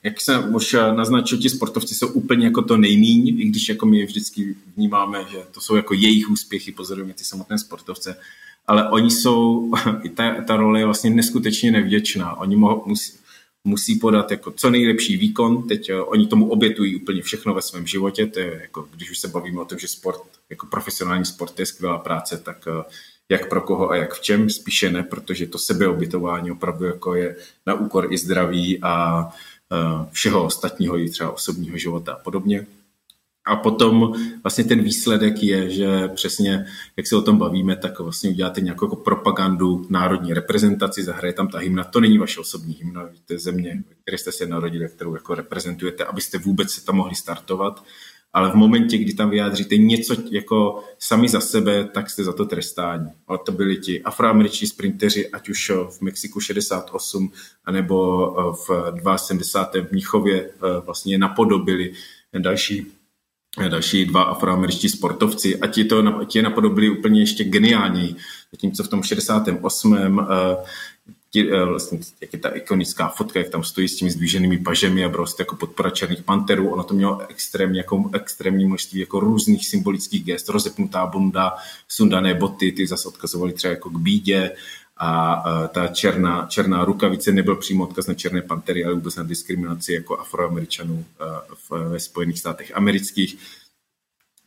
[0.04, 4.06] Jak jsem už naznačil, ti sportovci jsou úplně jako to nejmíň, i když jako my
[4.06, 8.18] vždycky vnímáme, že to jsou jako jejich úspěchy, pozorujeme ty samotné sportovce,
[8.68, 9.72] ale oni jsou,
[10.04, 12.36] i ta, ta role je vlastně neskutečně nevděčná.
[12.36, 13.14] Oni mohou, musí,
[13.64, 17.88] musí podat jako co nejlepší výkon, teď uh, oni tomu obětují úplně všechno ve svém
[17.88, 21.60] životě, to je jako, když už se bavíme o tom, že sport, jako profesionální sport
[21.60, 22.68] je skvělá práce, tak
[23.30, 27.36] jak pro koho a jak v čem, spíše ne, protože to sebeobytování opravdu jako je
[27.66, 29.24] na úkor i zdraví a
[29.72, 32.68] e, všeho ostatního, i třeba osobního života a podobně.
[33.48, 34.14] A potom
[34.44, 36.66] vlastně ten výsledek je, že přesně,
[36.98, 41.48] jak se o tom bavíme, tak vlastně uděláte nějakou jako propagandu národní reprezentaci, zahraje tam
[41.48, 41.84] ta hymna.
[41.84, 46.06] To není vaše osobní hymna, to je země, které jste se narodili, kterou jako reprezentujete,
[46.06, 47.84] abyste vůbec se tam mohli startovat
[48.34, 52.46] ale v momentě, kdy tam vyjádříte něco jako sami za sebe, tak jste za to
[52.46, 53.10] trestáni.
[53.28, 57.32] Ale to byli ti afroameričtí sprinteři, ať už v Mexiku 68,
[57.66, 59.86] anebo v 72.
[59.88, 60.50] v Mnichově
[60.86, 61.94] vlastně napodobili
[62.38, 62.88] další
[63.70, 68.16] další dva afroameričtí sportovci a ti, to, ti je napodobili úplně ještě geniálněji.
[68.52, 70.28] Zatímco v tom 68
[71.30, 75.06] ti, eh, vlastně, jak je ta ikonická fotka, jak tam stojí s těmi zdvíženými pažemi
[75.06, 76.70] a prostě jako podpora černých panterů.
[76.70, 81.56] Ono to mělo extrémně, jako, extrémní množství jako různých symbolických gest, rozepnutá bunda,
[81.88, 84.52] sundané boty, ty zase odkazovali třeba jako k bídě
[85.00, 89.94] a ta černá, černá rukavice nebyl přímo odkaz na černé pantery, ale vůbec na diskriminaci
[89.94, 91.06] jako afroameričanů
[91.70, 93.38] v, ve Spojených státech amerických.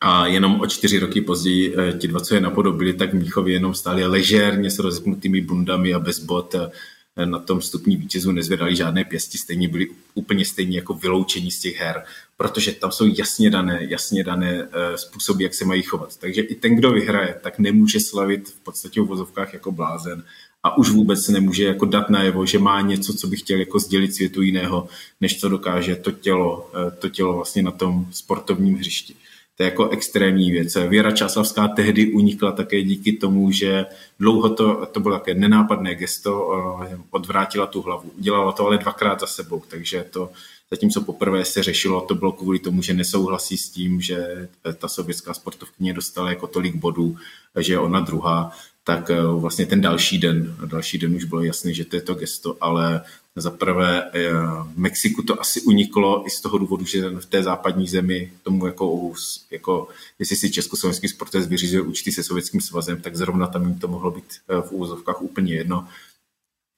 [0.03, 3.55] A jenom o čtyři roky později eh, ti dva, co je napodobili, tak v Míchově
[3.55, 8.77] jenom stáli ležérně s rozepnutými bundami a bez bot eh, na tom stupní vítězů nezvedali
[8.77, 12.05] žádné pěsti, stejně byli úplně stejně jako vyloučení z těch her,
[12.37, 16.17] protože tam jsou jasně dané, jasně dané eh, způsoby, jak se mají chovat.
[16.17, 20.25] Takže i ten, kdo vyhraje, tak nemůže slavit v podstatě v vozovkách jako blázen
[20.63, 24.15] a už vůbec nemůže jako dát najevo, že má něco, co by chtěl jako sdělit
[24.15, 24.89] světu jiného,
[25.21, 29.17] než co dokáže to tělo, to tělo vlastně na tom sportovním hřišti.
[29.61, 30.77] To je jako extrémní věc.
[30.89, 33.87] Věra Čáslavská tehdy unikla také díky tomu, že
[34.21, 36.49] dlouho to, to bylo také nenápadné gesto,
[37.11, 38.11] odvrátila tu hlavu.
[38.19, 40.31] Udělala to ale dvakrát za sebou, takže to,
[40.71, 44.49] zatímco poprvé se řešilo, to bylo kvůli tomu, že nesouhlasí s tím, že
[44.79, 47.17] ta sovětská sportovkyně dostala jako tolik bodů,
[47.59, 48.53] že je ona druhá,
[48.85, 52.15] tak eh, vlastně ten další den, další den už bylo jasné, že to je to
[52.15, 53.01] gesto, ale
[53.37, 54.31] za prvé eh,
[54.75, 58.67] v Mexiku to asi uniklo i z toho důvodu, že v té západní zemi tomu
[58.67, 59.13] jako,
[59.51, 63.89] jako jestli si československý sportovec vyřizuje účty se sovětským svazem, tak zrovna tam jim to
[63.89, 65.89] mohlo být eh, v úvozovkách úplně jedno.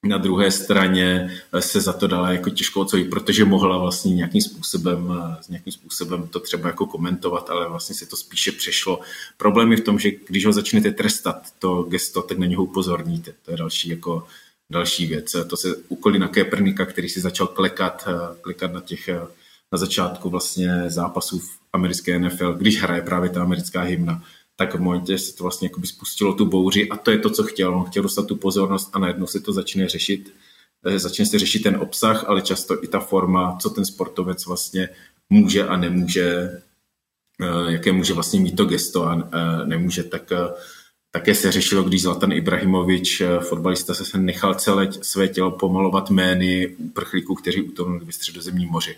[0.05, 4.42] Na druhé straně eh, se za to dala jako těžko odsouhit, protože mohla vlastně nějakým
[4.42, 5.12] způsobem,
[5.48, 9.00] nějakým způsobem to třeba jako komentovat, ale vlastně se to spíše přešlo.
[9.36, 13.34] Problém je v tom, že když ho začnete trestat, to gesto, tak na něho upozorníte.
[13.44, 14.26] To je další jako
[14.72, 15.36] další věc.
[15.46, 19.20] To se úkoly na Kepernika, který si začal klekat, eh, klekat na těch eh,
[19.72, 24.22] na začátku vlastně zápasů v americké NFL, když hraje právě ta americká hymna,
[24.57, 27.76] tak v momentě se to vlastně spustilo tu bouři a to je to, co chtěl.
[27.76, 30.34] On chtěl dostat tu pozornost a najednou se to začne řešit.
[30.84, 34.88] Eh, začne se řešit ten obsah, ale často i ta forma, co ten sportovec vlastně
[35.30, 36.50] může a nemůže,
[37.68, 39.28] jaké může vlastně mít to gesto a
[39.64, 40.32] nemůže, tak
[41.14, 46.68] také se řešilo, když Zlatan Ibrahimovič, eh, fotbalista, se nechal celé své tělo pomalovat jmény
[46.68, 48.96] uprchlíků, kteří utonuli ve středozemním moři.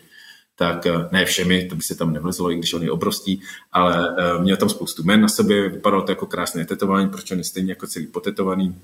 [0.57, 3.43] Tak eh, ne všemi, to by se tam nevlezlo, i když on je obrovský,
[3.73, 7.39] ale eh, měl tam spoustu jmén na sobě, vypadalo to jako krásné tetování, proč on
[7.39, 8.77] je stejně jako celý potetovaný.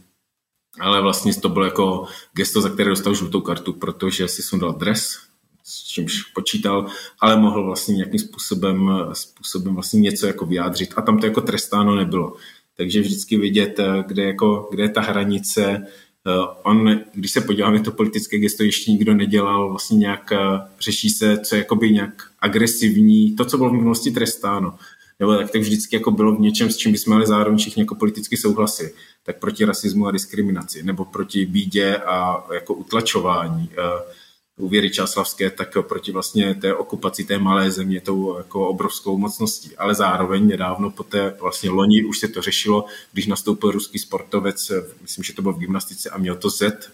[0.80, 5.18] Ale vlastně to bylo jako gesto, za které dostal žlutou kartu, protože si sundal dres,
[5.64, 6.86] s čímž počítal,
[7.20, 11.96] ale mohl vlastně nějakým způsobem, způsobem vlastně něco jako vyjádřit a tam to jako trestáno
[11.96, 12.36] nebylo
[12.80, 15.86] takže vždycky vidět, eh, kde, jako, kde je ta hranice.
[16.26, 20.38] Eh, on, když se podíváme, to politické gesto ještě nikdo nedělal, vlastně nějak eh,
[20.80, 24.78] řeší se, co je jakoby nějak agresivní, to, co bylo v minulosti trestáno.
[25.20, 27.94] Nebo tak, tak vždycky jako bylo v něčem, s čím bychom ale zároveň všichni jako
[27.94, 28.90] politicky souhlasili.
[29.22, 34.19] Tak proti rasismu a diskriminaci, nebo proti bídě a jako utlačování u
[34.58, 39.76] Věry Čáslavské, tak proti vlastně té okupaci té malé země tou jako obrovskou mocností.
[39.76, 44.72] Ale zároveň nedávno po té vlastně loni už se to řešilo, když nastoupil ruský sportovec,
[45.02, 46.90] myslím, že to bylo v gymnastice a měl to Z,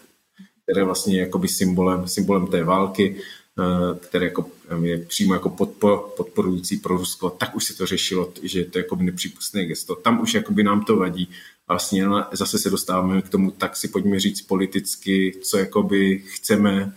[0.63, 3.15] které vlastně je jakoby symbolem, symbolem té války,
[3.59, 4.45] eh, které jako
[4.81, 8.83] je přímo jako podpor, podporující pro Rusko, tak už se to řešilo, že to je
[8.83, 9.95] jako nepřípustné gesto.
[9.95, 11.29] Tam už jakoby nám to vadí.
[11.67, 16.93] Vlastně zase se dostáváme k tomu, tak si pojďme říct politicky, co jakoby chceme,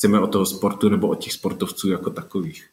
[0.00, 2.70] chceme od toho sportu nebo od těch sportovců jako takových.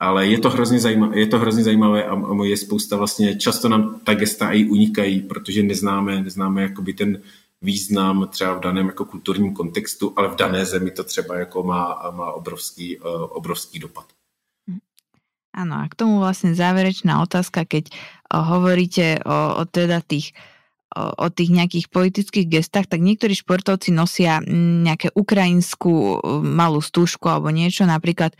[0.00, 4.00] Ale je to hrozně zajímavé, je to hrozně zajímavé a je spousta vlastně, často nám
[4.04, 7.20] ta gesta i unikají, protože neznáme, neznáme jakoby ten
[7.62, 12.10] význam třeba v daném jako kulturním kontextu, ale v dané zemi to třeba jako má,
[12.10, 14.06] má obrovský, uh, obrovský dopad.
[15.54, 20.32] Ano, a k tomu vlastně závěrečná otázka, keď uh, hovoríte o, o teda tých
[20.96, 27.84] o tých nejakých politických gestách, tak niektorí športovci nosia nejaké ukrajinskú malú stúžku alebo niečo,
[27.84, 28.32] napríklad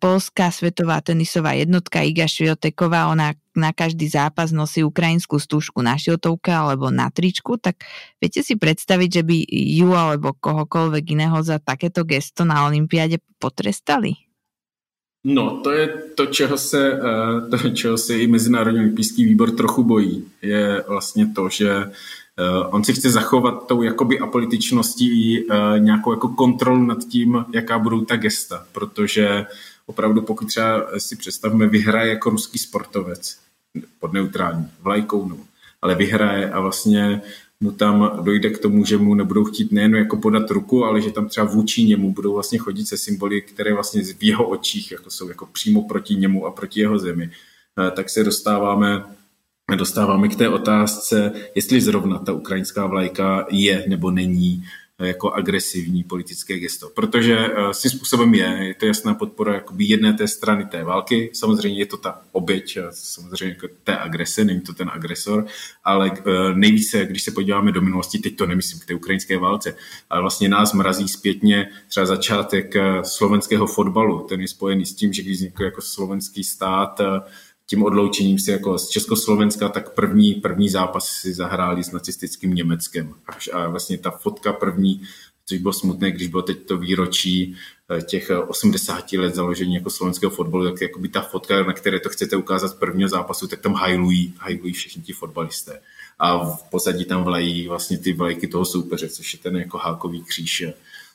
[0.00, 6.48] polská svetová tenisová jednotka Iga Švioteková, ona na každý zápas nosí ukrajinskú stúžku na šiltovke
[6.48, 7.84] alebo na tričku, tak
[8.16, 14.25] viete si predstaviť, že by ju alebo kohokoľvek iného za takéto gesto na Olympiáde potrestali?
[15.28, 19.84] No, to je to, čeho se, eh, to, čeho se i Mezinárodní olympijský výbor trochu
[19.84, 20.24] bojí.
[20.42, 26.28] Je vlastně to, že eh, on si chce zachovat tou jakoby apolitičností eh, nějakou jako
[26.28, 29.46] kontrolu nad tím, jaká budou ta gesta, protože
[29.86, 33.38] opravdu pokud třeba si představme, vyhraje jako ruský sportovec
[34.00, 35.36] pod neutrální vlajkou, no,
[35.86, 37.22] ale vyhraje a vlastně
[37.60, 41.10] mu tam dojde k tomu, že mu nebudou chtít nejen jako podat ruku, ale že
[41.10, 45.10] tam třeba vůči němu budou vlastně chodit se symboly, které vlastně v jeho očích jako
[45.10, 49.04] jsou jako přímo proti němu a proti jeho zemi, eh, tak se dostáváme
[49.76, 54.64] dostáváme k té otázce, jestli zrovna ta ukrajinská vlajka je nebo není
[54.98, 56.90] jako agresivní politické gesto.
[56.90, 61.30] Protože uh, svým způsobem je, je to jasná podpora jakoby jedné té strany té války.
[61.32, 65.46] Samozřejmě je to ta oběť, samozřejmě jako té agrese, není to ten agresor,
[65.84, 66.16] ale uh,
[66.54, 69.76] nejvíce, když se podíváme do minulosti, teď to nemyslím k té ukrajinské válce,
[70.10, 74.26] ale vlastně nás mrazí zpětně třeba začátek slovenského fotbalu.
[74.28, 77.00] Ten je spojený s tím, že když vznikl jako slovenský stát,
[77.66, 83.14] tím odloučením si jako z Československa, tak první, první zápas si zahráli s nacistickým Německem.
[83.52, 85.02] A vlastně ta fotka první,
[85.46, 87.56] což bylo smutné, když bylo teď to výročí
[87.90, 92.08] eh, těch 80 let založení jako slovenského fotbalu, tak jakoby ta fotka, na které to
[92.08, 95.80] chcete ukázat z prvního zápasu, tak tam hajlují, hajlují všichni ti fotbalisté.
[96.18, 100.22] A v pozadí tam vlají vlastně ty vlajky toho soupeře, což je ten jako hákový
[100.22, 100.64] kříž.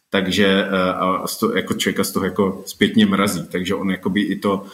[0.09, 3.47] Takže eh, a z toho, jako člověka z toho jako zpětně mrazí.
[3.47, 4.65] Takže on jakoby i to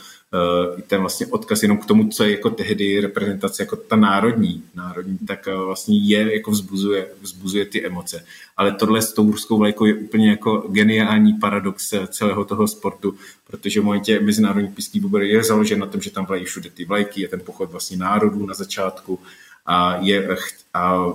[0.88, 5.18] ten vlastně odkaz jenom k tomu, co je jako tehdy reprezentace jako ta národní, národní
[5.18, 8.26] tak uh, vlastně je, jako vzbuzuje, vzbuzuje ty emoce.
[8.58, 13.16] Ale tohle s tou ruskou vlajkou je úplně jako geniální paradox eh, celého toho sportu,
[13.48, 17.22] protože v momentě mezinárodní píský je založen na tom, že tam vlají všude ty vlajky,
[17.22, 19.20] je ten pochod vlastně národů na začátku
[19.68, 20.38] a, je,
[20.74, 21.06] a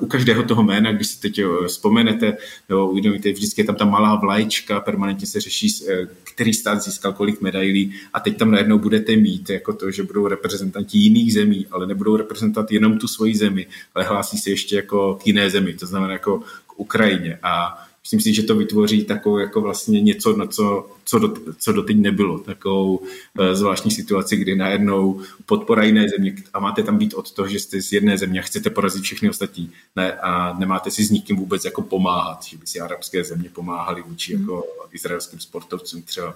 [0.00, 2.36] u každého toho jména, když si teď vzpomenete,
[2.68, 7.12] nebo uvědomíte, vždycky je tam ta malá vlajčka, permanentně se řeší, eh, který stát získal
[7.12, 7.94] kolik medailí.
[8.14, 12.16] A teď tam najednou budete mít jako to, že budou reprezentanti jiných zemí, ale nebudou
[12.16, 16.12] reprezentovat jenom tu svoji zemi, ale hlásí se ještě jako k jiné zemi, to znamená
[16.12, 17.38] jako k Ukrajině.
[17.42, 21.72] A myslím si, že to vytvoří takovou jako vlastně něco, na co, co, do, co
[21.72, 22.38] doteď nebylo.
[22.38, 23.06] Takovou uh,
[23.52, 27.82] zvláštní situaci, kdy najednou podpora jiné země a máte tam být od toho, že jste
[27.82, 31.64] z jedné země a chcete porazit všechny ostatní ne, a nemáte si s nikým vůbec
[31.64, 34.40] jako pomáhat, že by si arabské země pomáhali vůči mm.
[34.42, 36.34] jako izraelským sportovcům třeba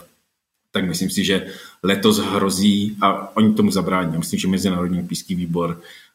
[0.73, 1.47] tak myslím si, že
[1.83, 4.19] letos hrozí a oni tomu zabrání.
[4.19, 6.10] Myslím, že Mezinárodní olympijský výbor Eh,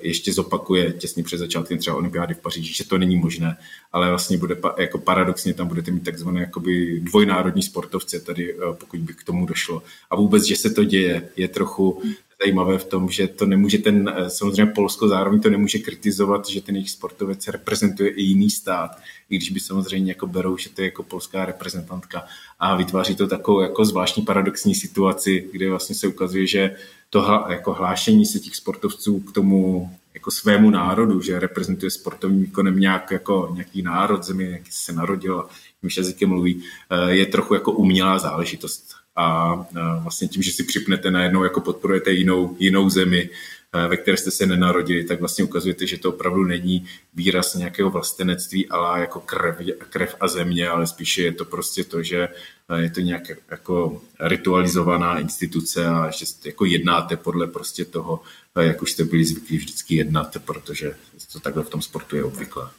[0.00, 3.56] ještě zopakuje těsně před začátkem třeba olympiády v Paříži, že to není možné,
[3.92, 9.00] ale vlastně bude jako paradoxně tam budete mít takzvané jakoby dvojnárodní sportovce tady, eh, pokud
[9.00, 9.82] by k tomu došlo.
[10.10, 12.02] A vůbec, že se to děje, je trochu
[12.42, 16.60] zajímavé v tom, že to nemůže ten, eh, samozřejmě Polsko zároveň to nemůže kritizovat, že
[16.60, 18.90] ten jejich sportovec reprezentuje i jiný stát,
[19.30, 22.24] i když by samozřejmě jako berou, že to je jako polská reprezentantka
[22.58, 26.76] a vytváří to takovou jako zvláštní paradoxní situaci, kde vlastně se ukazuje, že
[27.10, 32.80] to jako hlášení se těch sportovců k tomu jako svému národu, že reprezentuje sportovním výkonem
[32.80, 35.36] nějak jako nějaký národ země, jaký se narodil,
[35.82, 38.99] jakým jazykem mluví, eh, je trochu jako umělá záležitost.
[39.16, 39.54] A
[40.02, 43.30] vlastně tím, že si připnete najednou, jako podporujete jinou, jinou zemi,
[43.72, 47.90] Eh, ve které jste se nenarodili, tak vlastně ukazujete, že to opravdu není výraz nějakého
[47.90, 52.28] vlastenectví, ale jako krev, krev a země, ale spíše je to prostě to, že
[52.68, 58.22] eh, je to nějak jako ritualizovaná instituce a že jako jednáte podle prostě toho,
[58.56, 60.96] eh, jak už jste byli zvyklí vždycky jednat, protože
[61.32, 62.70] to takhle v tom sportu je obvyklé.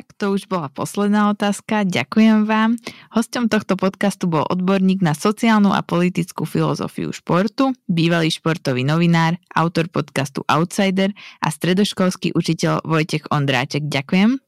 [0.00, 1.84] Tak to už bola posledná otázka.
[1.84, 2.80] Ďakujem vám.
[3.12, 9.92] Hostom tohto podcastu bol odborník na sociálnu a politickú filozofiu športu, bývalý športový novinár, autor
[9.92, 11.12] podcastu Outsider
[11.44, 13.92] a stredoškolský učiteľ Vojtech Ondráček.
[13.92, 14.40] Ďakujem.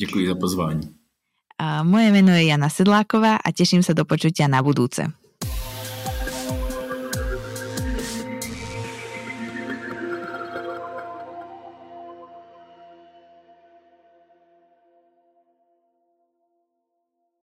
[0.00, 0.84] Ďakujem za pozvání.
[1.60, 5.12] A moje meno je Jana Sedláková a teším sa do počutia na budúce.